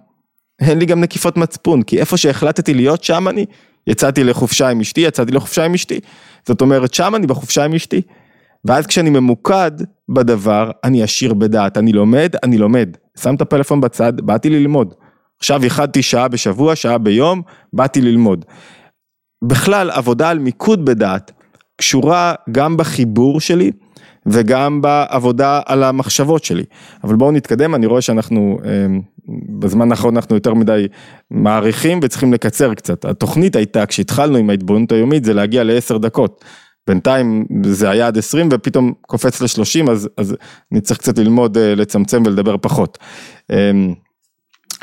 אין 0.61 0.79
לי 0.79 0.87
גם 0.87 1.01
נקיפות 1.01 1.37
מצפון, 1.37 1.83
כי 1.83 2.01
איפה 2.01 2.16
שהחלטתי 2.16 2.74
להיות, 2.74 3.05
שם 3.05 3.29
אני. 3.29 3.46
יצאתי 3.87 4.24
לחופשה 4.24 4.68
עם 4.68 4.81
אשתי, 4.81 5.01
יצאתי 5.01 5.33
לחופשה 5.33 5.64
עם 5.64 5.74
אשתי. 5.74 6.01
זאת 6.46 6.61
אומרת, 6.61 6.94
שם 6.94 7.14
אני 7.14 7.27
בחופשה 7.27 7.64
עם 7.64 7.74
אשתי. 7.74 8.03
ואז 8.64 8.87
כשאני 8.87 9.11
ממוקד 9.11 9.70
בדבר, 10.09 10.70
אני 10.85 11.03
עשיר 11.03 11.35
בדעת, 11.35 11.79
אני 11.79 11.92
לומד, 11.92 12.33
אני 12.42 12.59
לומד. 12.59 12.96
שם 13.22 13.35
את 13.35 13.40
הפלאפון 13.40 13.81
בצד, 13.81 14.20
באתי 14.20 14.50
ללמוד. 14.50 14.94
עכשיו 15.38 15.64
ייחדתי 15.64 16.02
שעה 16.02 16.28
בשבוע, 16.28 16.76
שעה 16.76 16.98
ביום, 16.98 17.42
באתי 17.72 18.00
ללמוד. 18.00 18.44
בכלל, 19.44 19.90
עבודה 19.90 20.31
על 20.31 20.38
מיקוד 20.38 20.85
בדעת 20.85 21.33
קשורה 21.76 22.35
גם 22.52 22.76
בחיבור 22.76 23.40
שלי 23.40 23.70
וגם 24.26 24.81
בעבודה 24.81 25.61
על 25.66 25.83
המחשבות 25.83 26.44
שלי. 26.44 26.64
אבל 27.04 27.16
בואו 27.16 27.33
נתקדם, 27.33 27.74
אני 27.74 27.87
רואה 27.87 28.00
שאנחנו, 28.00 28.59
אמ, 28.64 29.00
בזמן 29.59 29.90
האחרון 29.90 30.16
אנחנו 30.16 30.37
יותר 30.37 30.54
מדי 30.54 30.87
מעריכים 31.31 32.00
וצריכים 32.02 32.33
לקצר 32.33 32.74
קצת. 32.74 33.04
התוכנית 33.04 33.57
הייתה, 33.57 33.87
כשהתחלנו 33.87 34.38
עם 34.38 34.50
ההתבוננות 34.50 34.92
היומית, 34.92 35.24
זה 35.24 35.35
להגיע 35.35 35.64
לעשר 35.64 35.98
דקות. 35.98 36.44
בינתיים 36.88 37.46
זה 37.64 37.90
היה 37.90 38.07
עד 38.07 38.18
20 38.18 38.48
ופתאום 38.53 38.92
קופץ 39.01 39.40
ל-30 39.40 39.90
אז, 39.90 40.09
אז 40.16 40.37
אני 40.72 40.81
צריך 40.81 40.98
קצת 40.98 41.18
ללמוד 41.18 41.59
אה, 41.59 41.74
לצמצם 41.74 42.22
ולדבר 42.27 42.57
פחות. 42.57 42.98
אמ, 43.51 43.94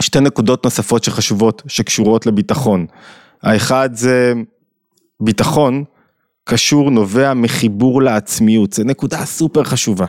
שתי 0.02 0.20
נקודות 0.20 0.64
נוספות 0.64 1.04
שחשובות 1.04 1.62
שקשורות 1.68 2.26
לביטחון. 2.26 2.86
האחד 3.44 3.90
זה 3.94 4.34
ביטחון 5.20 5.84
קשור 6.44 6.92
נובע 6.92 7.34
מחיבור 7.34 8.02
לעצמיות, 8.02 8.74
זה 8.74 8.84
נקודה 8.84 9.26
סופר 9.26 9.64
חשובה. 9.64 10.06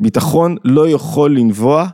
ביטחון 0.00 0.56
לא 0.64 0.88
יכול 0.88 1.36
לנבוע 1.36 1.88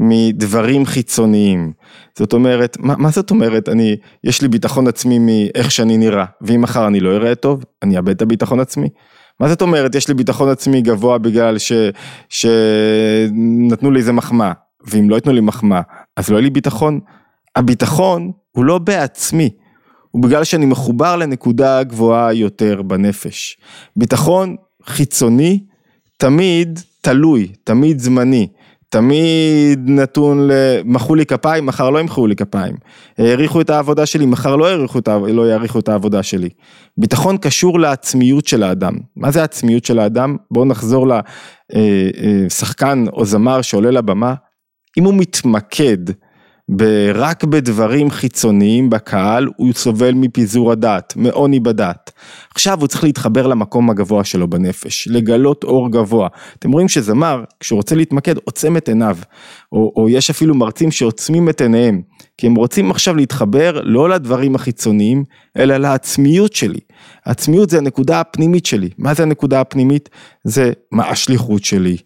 מדברים 0.00 0.86
חיצוניים. 0.86 1.72
זאת 2.18 2.32
אומרת, 2.32 2.76
מה, 2.80 2.94
מה 2.98 3.10
זאת 3.10 3.30
אומרת, 3.30 3.68
אני, 3.68 3.96
יש 4.24 4.42
לי 4.42 4.48
ביטחון 4.48 4.88
עצמי 4.88 5.18
מאיך 5.18 5.70
שאני 5.70 5.96
נראה, 5.96 6.24
ואם 6.40 6.60
מחר 6.60 6.86
אני 6.86 7.00
לא 7.00 7.16
אראה 7.16 7.34
טוב, 7.34 7.64
אני 7.82 7.96
אאבד 7.96 8.08
את 8.08 8.22
הביטחון 8.22 8.60
עצמי. 8.60 8.88
מה 9.40 9.48
זאת 9.48 9.62
אומרת, 9.62 9.94
יש 9.94 10.08
לי 10.08 10.14
ביטחון 10.14 10.48
עצמי 10.48 10.82
גבוה 10.82 11.18
בגלל 11.18 11.58
ש, 11.58 11.72
שנתנו 12.28 13.90
לי 13.90 13.98
איזה 13.98 14.12
מחמאה, 14.12 14.52
ואם 14.86 15.10
לא 15.10 15.14
ייתנו 15.14 15.32
לי 15.32 15.40
מחמאה, 15.40 15.80
אז 16.16 16.30
לא 16.30 16.36
יהיה 16.36 16.42
לי 16.42 16.50
ביטחון. 16.50 17.00
הביטחון 17.56 18.30
הוא 18.52 18.64
לא 18.64 18.78
בעצמי, 18.78 19.50
הוא 20.10 20.22
בגלל 20.22 20.44
שאני 20.44 20.66
מחובר 20.66 21.16
לנקודה 21.16 21.82
גבוהה 21.82 22.32
יותר 22.32 22.82
בנפש. 22.82 23.58
ביטחון 23.96 24.56
חיצוני 24.86 25.64
תמיד 26.16 26.80
תלוי, 27.00 27.52
תמיד 27.64 27.98
זמני. 27.98 28.48
תמיד 28.90 29.80
נתון 29.86 30.48
למחאו 30.50 31.14
לי 31.14 31.26
כפיים, 31.26 31.66
מחר 31.66 31.90
לא 31.90 31.98
ימחאו 31.98 32.26
לי 32.26 32.36
כפיים. 32.36 32.76
העריכו 33.18 33.60
את 33.60 33.70
העבודה 33.70 34.06
שלי, 34.06 34.26
מחר 34.26 34.56
לא 34.56 34.68
העריכו 34.68 34.98
את, 34.98 35.08
לא 35.08 35.48
יעריכו 35.48 35.78
את 35.78 35.88
העבודה 35.88 36.22
שלי. 36.22 36.48
ביטחון 36.96 37.36
קשור 37.36 37.80
לעצמיות 37.80 38.46
של 38.46 38.62
האדם. 38.62 38.94
מה 39.16 39.30
זה 39.30 39.40
העצמיות 39.40 39.84
של 39.84 39.98
האדם? 39.98 40.36
בואו 40.50 40.64
נחזור 40.64 41.06
לשחקן 41.72 43.04
או 43.12 43.24
זמר 43.24 43.62
שעולה 43.62 43.90
לבמה. 43.90 44.34
אם 44.98 45.04
הוא 45.04 45.14
מתמקד 45.14 45.98
רק 47.14 47.44
בדברים 47.44 48.10
חיצוניים 48.10 48.90
בקהל, 48.90 49.48
הוא 49.56 49.72
סובל 49.72 50.14
מפיזור 50.14 50.72
הדעת, 50.72 51.12
מעוני 51.16 51.60
בדעת. 51.60 52.12
עכשיו 52.54 52.80
הוא 52.80 52.88
צריך 52.88 53.04
להתחבר 53.04 53.46
למקום 53.46 53.90
הגבוה 53.90 54.24
שלו 54.24 54.50
בנפש, 54.50 55.08
לגלות 55.08 55.64
אור 55.64 55.90
גבוה. 55.90 56.28
אתם 56.58 56.72
רואים 56.72 56.88
שזמר, 56.88 57.44
כשהוא 57.60 57.76
רוצה 57.76 57.94
להתמקד, 57.94 58.36
עוצם 58.44 58.76
את 58.76 58.88
עיניו. 58.88 59.16
או, 59.72 59.92
או 59.96 60.08
יש 60.08 60.30
אפילו 60.30 60.54
מרצים 60.54 60.90
שעוצמים 60.90 61.48
את 61.48 61.60
עיניהם, 61.60 62.02
כי 62.38 62.46
הם 62.46 62.54
רוצים 62.54 62.90
עכשיו 62.90 63.16
להתחבר 63.16 63.80
לא 63.84 64.08
לדברים 64.08 64.54
החיצוניים, 64.54 65.24
אלא 65.56 65.76
לעצמיות 65.76 66.52
שלי. 66.52 66.80
העצמיות 67.26 67.70
זה 67.70 67.78
הנקודה 67.78 68.20
הפנימית 68.20 68.66
שלי. 68.66 68.90
מה 68.98 69.14
זה 69.14 69.22
הנקודה 69.22 69.60
הפנימית? 69.60 70.08
זה 70.44 70.72
מה 70.92 71.08
השליחות 71.08 71.64
שלי, 71.64 71.96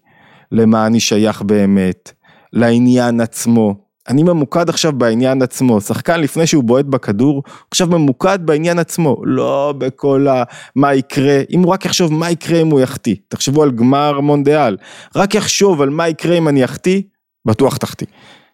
למה 0.51 0.87
אני 0.87 0.99
שייך 0.99 1.41
באמת, 1.41 2.11
לעניין 2.53 3.21
עצמו. 3.21 3.84
אני 4.07 4.23
ממוקד 4.23 4.69
עכשיו 4.69 4.93
בעניין 4.93 5.41
עצמו, 5.41 5.81
שחקן 5.81 6.19
לפני 6.21 6.47
שהוא 6.47 6.63
בועט 6.63 6.85
בכדור, 6.85 7.43
עכשיו 7.71 7.87
ממוקד 7.87 8.39
בעניין 8.41 8.79
עצמו, 8.79 9.21
לא 9.23 9.73
בכל 9.77 10.27
ה... 10.27 10.43
מה 10.75 10.93
יקרה, 10.93 11.41
אם 11.51 11.63
הוא 11.63 11.73
רק 11.73 11.85
יחשוב 11.85 12.13
מה 12.13 12.31
יקרה 12.31 12.61
אם 12.61 12.67
הוא 12.67 12.79
יחטיא, 12.79 13.15
תחשבו 13.27 13.63
על 13.63 13.71
גמר 13.71 14.19
מונדיאל, 14.19 14.77
רק 15.15 15.35
יחשוב 15.35 15.81
על 15.81 15.89
מה 15.89 16.07
יקרה 16.07 16.37
אם 16.37 16.47
אני 16.47 16.65
אחטיא, 16.65 17.01
בטוח 17.45 17.77
תחטיא. 17.77 18.07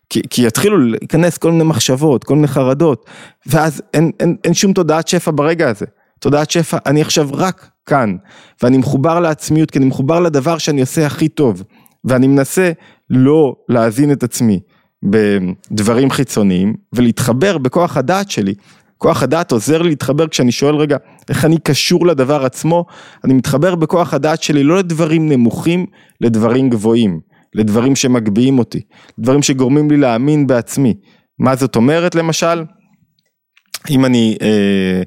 כי, 0.10 0.22
כי 0.30 0.48
יתחילו 0.48 0.78
להיכנס 0.78 1.38
כל 1.38 1.52
מיני 1.52 1.64
מחשבות, 1.64 2.24
כל 2.24 2.36
מיני 2.36 2.48
חרדות, 2.48 3.06
ואז 3.46 3.82
אין, 3.94 4.12
אין, 4.20 4.36
אין 4.44 4.54
שום 4.54 4.74
תודעת 4.74 5.08
שפע 5.08 5.32
ברגע 5.36 5.70
הזה. 5.70 5.86
תודעת 6.20 6.52
שפע, 6.52 6.78
אני 6.86 7.02
עכשיו 7.02 7.30
רק 7.34 7.70
כאן, 7.86 8.16
ואני 8.64 8.78
מחובר 8.78 9.20
לעצמיות, 9.20 9.72
כי 9.72 9.80
אני 9.80 9.86
מחובר 9.86 10.20
לדבר 10.20 10.58
שאני 10.58 10.82
עושה 10.82 11.06
הכי 11.06 11.28
טוב, 11.28 11.64
ואני 12.06 12.28
מנסה 12.28 12.72
לא 13.10 13.56
להזין 13.70 14.12
את 14.12 14.24
עצמי. 14.24 14.60
בדברים 15.04 16.10
חיצוניים 16.10 16.74
ולהתחבר 16.94 17.58
בכוח 17.58 17.98
הדעת 17.98 18.32
שלי, 18.32 18.54
כוח 18.98 19.24
הדעת 19.24 19.52
עוזר 19.52 19.82
לי 19.82 19.90
להתחבר 19.90 20.28
כשאני 20.28 20.52
שואל 20.52 20.76
רגע, 20.76 20.98
איך 21.30 21.46
אני 21.46 21.58
קשור 21.58 22.08
לדבר 22.08 22.46
עצמו, 22.46 22.86
אני 23.24 23.34
מתחבר 23.34 23.76
בכוח 23.76 24.14
הדעת 24.14 24.44
שלי 24.44 24.64
לא 24.64 24.78
לדברים 24.78 25.30
נמוכים, 25.30 25.86
לדברים 26.22 26.70
גבוהים, 26.70 27.20
לדברים 27.56 27.96
שמגביהים 27.96 28.60
אותי, 28.60 28.82
דברים 29.20 29.42
שגורמים 29.42 29.92
לי 29.92 29.98
להאמין 29.98 30.48
בעצמי. 30.48 30.94
מה 31.40 31.56
זאת 31.56 31.76
אומרת 31.76 32.16
למשל? 32.16 32.64
אם 33.90 34.06
אני, 34.06 34.38
אה, 34.42 35.02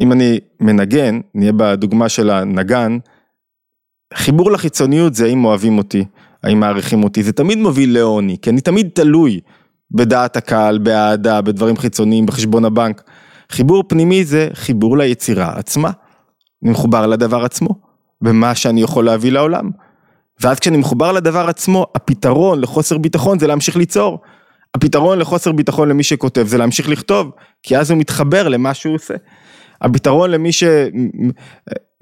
אם 0.00 0.12
אני 0.12 0.40
מנגן, 0.60 1.20
נהיה 1.34 1.52
בדוגמה 1.52 2.08
של 2.08 2.30
הנגן, 2.30 2.98
חיבור 4.14 4.50
לחיצוניות 4.50 5.14
זה 5.14 5.26
האם 5.26 5.44
אוהבים 5.44 5.78
אותי, 5.78 6.04
האם 6.44 6.60
מעריכים 6.60 7.04
אותי, 7.04 7.22
זה 7.22 7.32
תמיד 7.32 7.58
מוביל 7.58 7.94
לעוני, 7.94 8.36
כי 8.42 8.50
אני 8.50 8.60
תמיד 8.60 8.88
תלוי 8.94 9.40
בדעת 9.90 10.36
הקהל, 10.36 10.78
באהדה, 10.78 11.40
בדברים 11.40 11.76
חיצוניים, 11.76 12.26
בחשבון 12.26 12.64
הבנק. 12.64 13.02
חיבור 13.50 13.84
פנימי 13.88 14.24
זה 14.24 14.48
חיבור 14.54 14.98
ליצירה 14.98 15.52
עצמה. 15.56 15.90
אני 16.62 16.70
מחובר 16.70 17.06
לדבר 17.06 17.44
עצמו, 17.44 17.74
ומה 18.22 18.54
שאני 18.54 18.82
יכול 18.82 19.04
להביא 19.04 19.32
לעולם. 19.32 19.70
ואז 20.40 20.60
כשאני 20.60 20.76
מחובר 20.76 21.12
לדבר 21.12 21.48
עצמו, 21.48 21.86
הפתרון 21.94 22.60
לחוסר 22.60 22.98
ביטחון 22.98 23.38
זה 23.38 23.46
להמשיך 23.46 23.76
ליצור. 23.76 24.20
הפתרון 24.74 25.18
לחוסר 25.18 25.52
ביטחון 25.52 25.88
למי 25.88 26.02
שכותב 26.02 26.46
זה 26.46 26.58
להמשיך 26.58 26.88
לכתוב, 26.88 27.30
כי 27.62 27.76
אז 27.76 27.90
הוא 27.90 27.98
מתחבר 27.98 28.48
למה 28.48 28.74
שהוא 28.74 28.94
עושה. 28.94 29.14
הפתרון 29.80 30.30
למי 30.30 30.50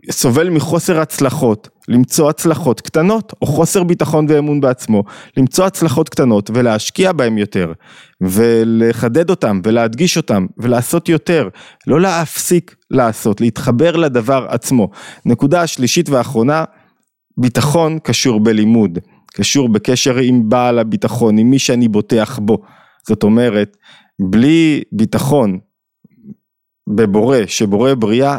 שסובל 0.06 0.50
מחוסר 0.50 1.00
הצלחות, 1.00 1.68
למצוא 1.88 2.30
הצלחות 2.30 2.80
קטנות, 2.80 3.32
או 3.42 3.46
חוסר 3.46 3.82
ביטחון 3.82 4.26
ואמון 4.28 4.60
בעצמו, 4.60 5.04
למצוא 5.36 5.66
הצלחות 5.66 6.08
קטנות 6.08 6.50
ולהשקיע 6.54 7.12
בהם 7.12 7.38
יותר, 7.38 7.72
ולחדד 8.20 9.30
אותם, 9.30 9.60
ולהדגיש 9.64 10.16
אותם, 10.16 10.46
ולעשות 10.58 11.08
יותר, 11.08 11.48
לא 11.86 12.00
להפסיק 12.00 12.76
לעשות, 12.90 13.40
להתחבר 13.40 13.96
לדבר 13.96 14.46
עצמו. 14.48 14.88
נקודה 15.24 15.66
שלישית 15.66 16.08
ואחרונה, 16.08 16.64
ביטחון 17.38 17.98
קשור 18.02 18.40
בלימוד, 18.40 18.98
קשור 19.34 19.68
בקשר 19.68 20.16
עם 20.16 20.48
בעל 20.48 20.78
הביטחון, 20.78 21.38
עם 21.38 21.50
מי 21.50 21.58
שאני 21.58 21.88
בוטח 21.88 22.38
בו. 22.38 22.58
זאת 23.08 23.22
אומרת, 23.22 23.76
בלי 24.20 24.82
ביטחון 24.92 25.58
בבורא, 26.96 27.38
שבורא 27.46 27.94
בריאה, 27.94 28.38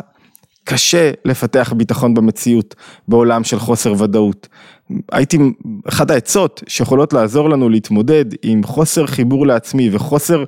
קשה 0.63 1.11
לפתח 1.25 1.73
ביטחון 1.77 2.13
במציאות 2.13 2.75
בעולם 3.07 3.43
של 3.43 3.59
חוסר 3.59 3.93
ודאות. 3.97 4.47
הייתי, 5.11 5.37
אחת 5.87 6.11
העצות 6.11 6.63
שיכולות 6.67 7.13
לעזור 7.13 7.49
לנו 7.49 7.69
להתמודד 7.69 8.25
עם 8.41 8.63
חוסר 8.63 9.07
חיבור 9.07 9.47
לעצמי 9.47 9.89
וחוסר 9.91 10.43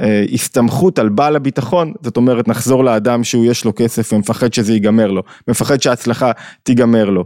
אה, 0.00 0.24
הסתמכות 0.32 0.98
על 0.98 1.08
בעל 1.08 1.36
הביטחון, 1.36 1.92
זאת 2.02 2.16
אומרת 2.16 2.48
נחזור 2.48 2.84
לאדם 2.84 3.24
שהוא 3.24 3.46
יש 3.46 3.64
לו 3.64 3.72
כסף 3.76 4.12
ומפחד 4.12 4.52
שזה 4.52 4.72
ייגמר 4.72 5.10
לו, 5.10 5.22
מפחד 5.48 5.82
שההצלחה 5.82 6.32
תיגמר 6.62 7.10
לו. 7.10 7.24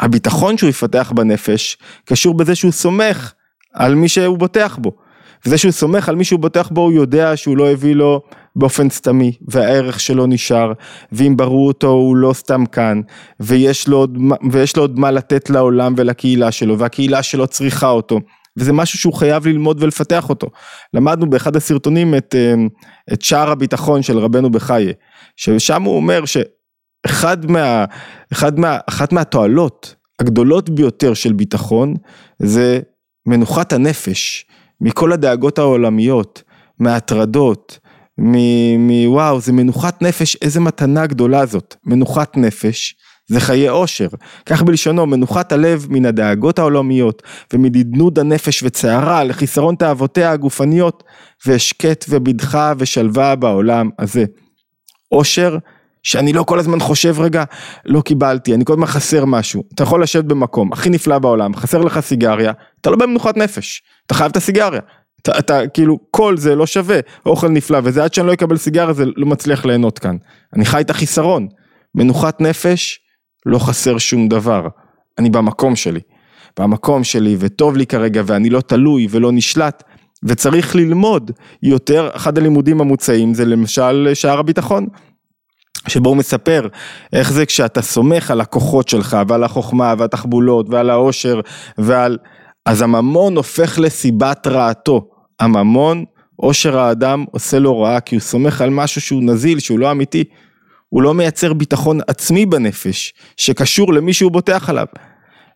הביטחון 0.00 0.58
שהוא 0.58 0.70
יפתח 0.70 1.12
בנפש 1.16 1.76
קשור 2.04 2.34
בזה 2.34 2.54
שהוא 2.54 2.72
סומך 2.72 3.32
על 3.74 3.94
מי 3.94 4.08
שהוא 4.08 4.38
בוטח 4.38 4.78
בו. 4.80 4.92
וזה 5.46 5.58
שהוא 5.58 5.72
סומך 5.72 6.08
על 6.08 6.16
מי 6.16 6.24
שהוא 6.24 6.40
בוטח 6.40 6.68
בו 6.68 6.80
הוא 6.80 6.92
יודע 6.92 7.36
שהוא 7.36 7.56
לא 7.56 7.70
הביא 7.70 7.94
לו 7.94 8.22
באופן 8.56 8.90
סתמי 8.90 9.32
והערך 9.48 10.00
שלו 10.00 10.26
נשאר 10.26 10.72
ואם 11.12 11.36
ברו 11.36 11.66
אותו 11.66 11.88
הוא 11.88 12.16
לא 12.16 12.32
סתם 12.32 12.66
כאן 12.66 13.00
ויש 13.40 13.88
לו, 13.88 13.96
עוד, 13.96 14.18
ויש 14.50 14.76
לו 14.76 14.82
עוד 14.82 14.98
מה 14.98 15.10
לתת 15.10 15.50
לעולם 15.50 15.94
ולקהילה 15.96 16.52
שלו 16.52 16.78
והקהילה 16.78 17.22
שלו 17.22 17.46
צריכה 17.46 17.90
אותו 17.90 18.20
וזה 18.56 18.72
משהו 18.72 18.98
שהוא 18.98 19.14
חייב 19.14 19.46
ללמוד 19.46 19.82
ולפתח 19.82 20.28
אותו. 20.28 20.46
למדנו 20.94 21.30
באחד 21.30 21.56
הסרטונים 21.56 22.14
את, 22.14 22.34
אה, 22.38 22.54
את 23.12 23.22
שער 23.22 23.50
הביטחון 23.50 24.02
של 24.02 24.18
רבנו 24.18 24.50
בחייה 24.50 24.92
ששם 25.36 25.82
הוא 25.82 25.96
אומר 25.96 26.22
שאחד 26.24 27.50
מה, 27.50 27.84
אחד 28.32 28.58
מה, 28.58 28.78
אחת 28.88 29.12
מהתועלות 29.12 29.94
הגדולות 30.20 30.70
ביותר 30.70 31.14
של 31.14 31.32
ביטחון 31.32 31.94
זה 32.38 32.80
מנוחת 33.26 33.72
הנפש 33.72 34.46
מכל 34.80 35.12
הדאגות 35.12 35.58
העולמיות, 35.58 36.42
מהטרדות, 36.78 37.78
מוואו, 38.78 39.40
זה 39.40 39.52
מנוחת 39.52 40.02
נפש, 40.02 40.36
איזה 40.42 40.60
מתנה 40.60 41.06
גדולה 41.06 41.46
זאת, 41.46 41.74
מנוחת 41.84 42.36
נפש. 42.36 42.94
זה 43.28 43.40
חיי 43.40 43.68
עושר, 43.68 44.08
כך 44.46 44.62
בלשונו, 44.62 45.06
מנוחת 45.06 45.52
הלב 45.52 45.86
מן 45.90 46.06
הדאגות 46.06 46.58
העולמיות 46.58 47.22
ומדדנוד 47.52 48.18
הנפש 48.18 48.62
וצערה 48.62 49.24
לחיסרון 49.24 49.74
תאוותיה 49.74 50.32
הגופניות 50.32 51.04
והשקט 51.46 52.04
ובדחה 52.08 52.72
ושלווה 52.78 53.36
בעולם 53.36 53.90
הזה. 53.98 54.24
עושר 55.08 55.58
שאני 56.02 56.32
לא 56.32 56.42
כל 56.42 56.58
הזמן 56.58 56.80
חושב 56.80 57.20
רגע, 57.20 57.44
לא 57.84 58.00
קיבלתי, 58.00 58.54
אני 58.54 58.64
כל 58.64 58.72
הזמן 58.72 58.86
חסר 58.86 59.24
משהו. 59.24 59.62
אתה 59.74 59.82
יכול 59.82 60.02
לשבת 60.02 60.24
במקום 60.24 60.72
הכי 60.72 60.90
נפלא 60.90 61.18
בעולם, 61.18 61.54
חסר 61.54 61.80
לך 61.80 62.00
סיגריה, 62.00 62.52
אתה 62.80 62.90
לא 62.90 62.96
במנוחת 62.96 63.36
נפש, 63.36 63.82
אתה 64.06 64.14
חייב 64.14 64.30
את 64.30 64.36
הסיגריה. 64.36 64.80
אתה, 65.22 65.38
אתה 65.38 65.68
כאילו, 65.74 65.98
כל 66.10 66.36
זה 66.36 66.54
לא 66.54 66.66
שווה, 66.66 66.98
אוכל 67.26 67.48
נפלא, 67.48 67.78
וזה 67.84 68.04
עד 68.04 68.14
שאני 68.14 68.26
לא 68.26 68.32
אקבל 68.32 68.56
סיגריה 68.56 68.92
זה 68.92 69.04
לא 69.16 69.26
מצליח 69.26 69.64
ליהנות 69.64 69.98
כאן. 69.98 70.16
אני 70.56 70.64
חי 70.64 70.80
את 70.80 70.90
החיסרון. 70.90 71.48
מנוחת 71.94 72.40
נפש, 72.40 73.00
לא 73.46 73.58
חסר 73.58 73.98
שום 73.98 74.28
דבר. 74.28 74.68
אני 75.18 75.30
במקום 75.30 75.76
שלי. 75.76 76.00
במקום 76.58 77.04
שלי, 77.04 77.36
וטוב 77.38 77.76
לי 77.76 77.86
כרגע, 77.86 78.22
ואני 78.26 78.50
לא 78.50 78.60
תלוי 78.60 79.06
ולא 79.10 79.32
נשלט. 79.32 79.82
וצריך 80.24 80.76
ללמוד 80.76 81.30
יותר, 81.62 82.10
אחד 82.12 82.38
הלימודים 82.38 82.80
המוצעים 82.80 83.34
זה 83.34 83.44
למשל 83.44 84.10
שער 84.14 84.38
הביטחון. 84.38 84.86
שבו 85.88 86.08
הוא 86.08 86.16
מספר 86.16 86.68
איך 87.12 87.32
זה 87.32 87.46
כשאתה 87.46 87.82
סומך 87.82 88.30
על 88.30 88.40
הכוחות 88.40 88.88
שלך 88.88 89.16
ועל 89.28 89.44
החוכמה 89.44 89.94
והתחבולות 89.98 90.66
ועל 90.70 90.90
העושר 90.90 91.40
ועל... 91.78 92.18
אז 92.66 92.82
הממון 92.82 93.36
הופך 93.36 93.78
לסיבת 93.78 94.46
רעתו. 94.46 95.11
הממון, 95.42 96.04
עושר 96.36 96.78
האדם 96.78 97.24
עושה 97.30 97.58
לו 97.58 97.80
רעה 97.80 98.00
כי 98.00 98.14
הוא 98.14 98.22
סומך 98.22 98.60
על 98.60 98.70
משהו 98.70 99.00
שהוא 99.00 99.22
נזיל, 99.22 99.58
שהוא 99.58 99.78
לא 99.78 99.90
אמיתי. 99.90 100.24
הוא 100.88 101.02
לא 101.02 101.14
מייצר 101.14 101.52
ביטחון 101.52 102.00
עצמי 102.06 102.46
בנפש, 102.46 103.14
שקשור 103.36 103.92
למי 103.92 104.12
שהוא 104.12 104.32
בוטח 104.32 104.70
עליו. 104.70 104.86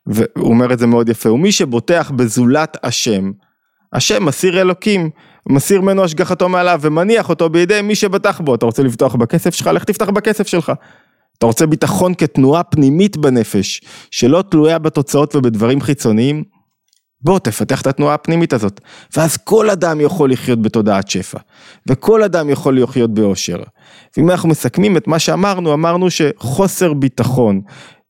והוא 0.06 0.48
אומר 0.50 0.72
את 0.72 0.78
זה 0.78 0.86
מאוד 0.86 1.08
יפה, 1.08 1.32
ומי 1.32 1.52
שבוטח 1.52 2.10
בזולת 2.16 2.76
השם, 2.82 3.32
השם 3.92 4.24
מסיר 4.24 4.60
אלוקים, 4.60 5.10
מסיר 5.48 5.80
ממנו 5.80 6.04
השגחתו 6.04 6.48
מעליו 6.48 6.78
ומניח 6.82 7.28
אותו 7.28 7.48
בידי 7.48 7.82
מי 7.82 7.94
שבטח 7.94 8.40
בו. 8.40 8.54
אתה 8.54 8.66
רוצה 8.66 8.82
לבטוח 8.82 9.14
בכסף 9.14 9.54
שלך? 9.54 9.66
לך 9.66 9.84
תפתח 9.84 10.08
בכסף 10.08 10.46
שלך. 10.46 10.72
אתה 11.38 11.46
רוצה 11.46 11.66
ביטחון 11.66 12.14
כתנועה 12.14 12.62
פנימית 12.62 13.16
בנפש, 13.16 13.80
שלא 14.10 14.44
תלויה 14.50 14.78
בתוצאות 14.78 15.36
ובדברים 15.36 15.80
חיצוניים? 15.80 16.55
בוא 17.26 17.38
תפתח 17.38 17.80
את 17.80 17.86
התנועה 17.86 18.14
הפנימית 18.14 18.52
הזאת, 18.52 18.80
ואז 19.16 19.36
כל 19.36 19.70
אדם 19.70 20.00
יכול 20.00 20.32
לחיות 20.32 20.62
בתודעת 20.62 21.10
שפע, 21.10 21.38
וכל 21.88 22.22
אדם 22.22 22.50
יכול 22.50 22.82
לחיות 22.82 23.14
באושר. 23.14 23.62
ואם 24.16 24.30
אנחנו 24.30 24.48
מסכמים 24.48 24.96
את 24.96 25.06
מה 25.08 25.18
שאמרנו, 25.18 25.74
אמרנו 25.74 26.06
שחוסר 26.10 26.92
ביטחון 26.92 27.60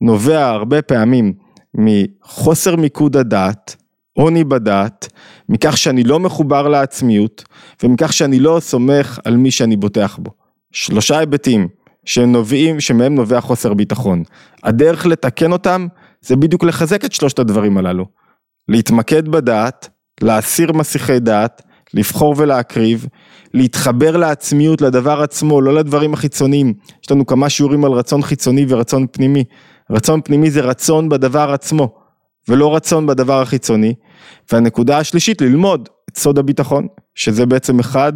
נובע 0.01 0.47
הרבה 0.47 0.81
פעמים 0.81 1.33
מחוסר 1.73 2.75
מיקוד 2.75 3.17
הדעת, 3.17 3.75
עוני 4.13 4.43
בדעת, 4.43 5.07
מכך 5.49 5.77
שאני 5.77 6.03
לא 6.03 6.19
מחובר 6.19 6.67
לעצמיות, 6.67 7.43
ומכך 7.83 8.13
שאני 8.13 8.39
לא 8.39 8.57
סומך 8.61 9.19
על 9.25 9.37
מי 9.37 9.51
שאני 9.51 9.77
בוטח 9.77 10.17
בו. 10.21 10.31
שלושה 10.71 11.19
היבטים 11.19 11.67
שנובעים, 12.05 12.79
שמהם 12.79 13.15
נובע 13.15 13.41
חוסר 13.41 13.73
ביטחון. 13.73 14.23
הדרך 14.63 15.05
לתקן 15.05 15.51
אותם 15.51 15.87
זה 16.21 16.35
בדיוק 16.35 16.63
לחזק 16.63 17.05
את 17.05 17.11
שלושת 17.11 17.39
הדברים 17.39 17.77
הללו. 17.77 18.26
להתמקד 18.69 19.27
בדעת, 19.27 19.89
להסיר 20.21 20.73
מסיחי 20.73 21.19
דעת, 21.19 21.61
לבחור 21.93 22.35
ולהקריב, 22.37 23.07
להתחבר 23.53 24.17
לעצמיות, 24.17 24.81
לדבר 24.81 25.21
עצמו, 25.21 25.61
לא 25.61 25.73
לדברים 25.73 26.13
החיצוניים. 26.13 26.73
יש 27.03 27.11
לנו 27.11 27.25
כמה 27.25 27.49
שיעורים 27.49 27.85
על 27.85 27.91
רצון 27.91 28.21
חיצוני 28.21 28.65
ורצון 28.69 29.07
פנימי. 29.11 29.43
רצון 29.91 30.21
פנימי 30.21 30.51
זה 30.51 30.61
רצון 30.61 31.09
בדבר 31.09 31.51
עצמו. 31.51 32.07
ולא 32.47 32.75
רצון 32.75 33.07
בדבר 33.07 33.41
החיצוני. 33.41 33.93
והנקודה 34.51 34.97
השלישית, 34.97 35.41
ללמוד 35.41 35.89
את 36.09 36.17
סוד 36.17 36.39
הביטחון, 36.39 36.87
שזה 37.17 37.45
בעצם 37.45 37.79
אחד 37.79 38.13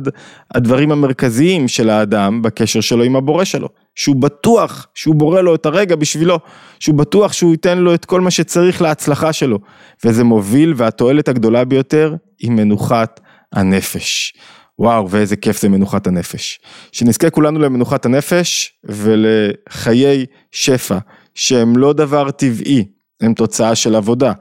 הדברים 0.55 0.91
המרכזיים 0.91 1.67
של 1.67 1.89
האדם 1.89 2.41
בקשר 2.41 2.81
שלו 2.81 3.03
עם 3.03 3.15
הבורא 3.15 3.43
שלו, 3.43 3.69
שהוא 3.95 4.15
בטוח 4.15 4.87
שהוא 4.95 5.15
בורא 5.15 5.41
לו 5.41 5.55
את 5.55 5.65
הרגע 5.65 5.95
בשבילו, 5.95 6.39
שהוא 6.79 6.95
בטוח 6.95 7.33
שהוא 7.33 7.51
ייתן 7.51 7.77
לו 7.77 7.93
את 7.93 8.05
כל 8.05 8.21
מה 8.21 8.31
שצריך 8.31 8.81
להצלחה 8.81 9.33
שלו, 9.33 9.59
וזה 10.05 10.23
מוביל 10.23 10.73
והתועלת 10.77 11.27
הגדולה 11.27 11.65
ביותר 11.65 12.15
היא 12.39 12.51
מנוחת 12.51 13.19
הנפש. 13.53 14.33
וואו, 14.79 15.09
ואיזה 15.09 15.35
כיף 15.35 15.61
זה 15.61 15.69
מנוחת 15.69 16.07
הנפש. 16.07 16.59
שנזכה 16.91 17.29
כולנו 17.29 17.59
למנוחת 17.59 18.05
הנפש 18.05 18.73
ולחיי 18.83 20.25
שפע, 20.51 20.97
שהם 21.35 21.77
לא 21.77 21.93
דבר 21.93 22.31
טבעי, 22.31 22.85
הם 23.21 23.33
תוצאה 23.33 23.75
של 23.75 23.95
עבודה, 23.95 24.33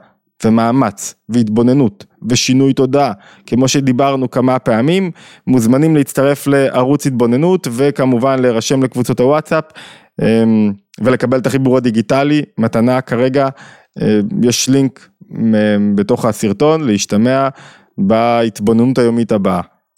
ומאמץ 0.45 1.15
והתבוננות 1.29 2.05
ושינוי 2.29 2.73
תודעה, 2.73 3.13
כמו 3.45 3.67
שדיברנו 3.67 4.31
כמה 4.31 4.59
פעמים, 4.59 5.11
מוזמנים 5.47 5.95
להצטרף 5.95 6.47
לערוץ 6.47 7.07
התבוננות 7.07 7.67
וכמובן 7.71 8.39
להירשם 8.39 8.83
לקבוצות 8.83 9.19
הוואטסאפ 9.19 9.63
אמ, 10.21 10.73
ולקבל 11.01 11.37
את 11.37 11.47
החיבור 11.47 11.77
הדיגיטלי, 11.77 12.41
מתנה 12.57 13.01
כרגע, 13.01 13.47
אה, 14.01 14.19
יש 14.43 14.69
לינק 14.69 15.09
בתוך 15.95 16.25
הסרטון 16.25 16.87
להשתמע 16.87 17.49
בהתבוננות 17.97 18.97
היומית 18.97 19.31
הבאה. 19.31 19.61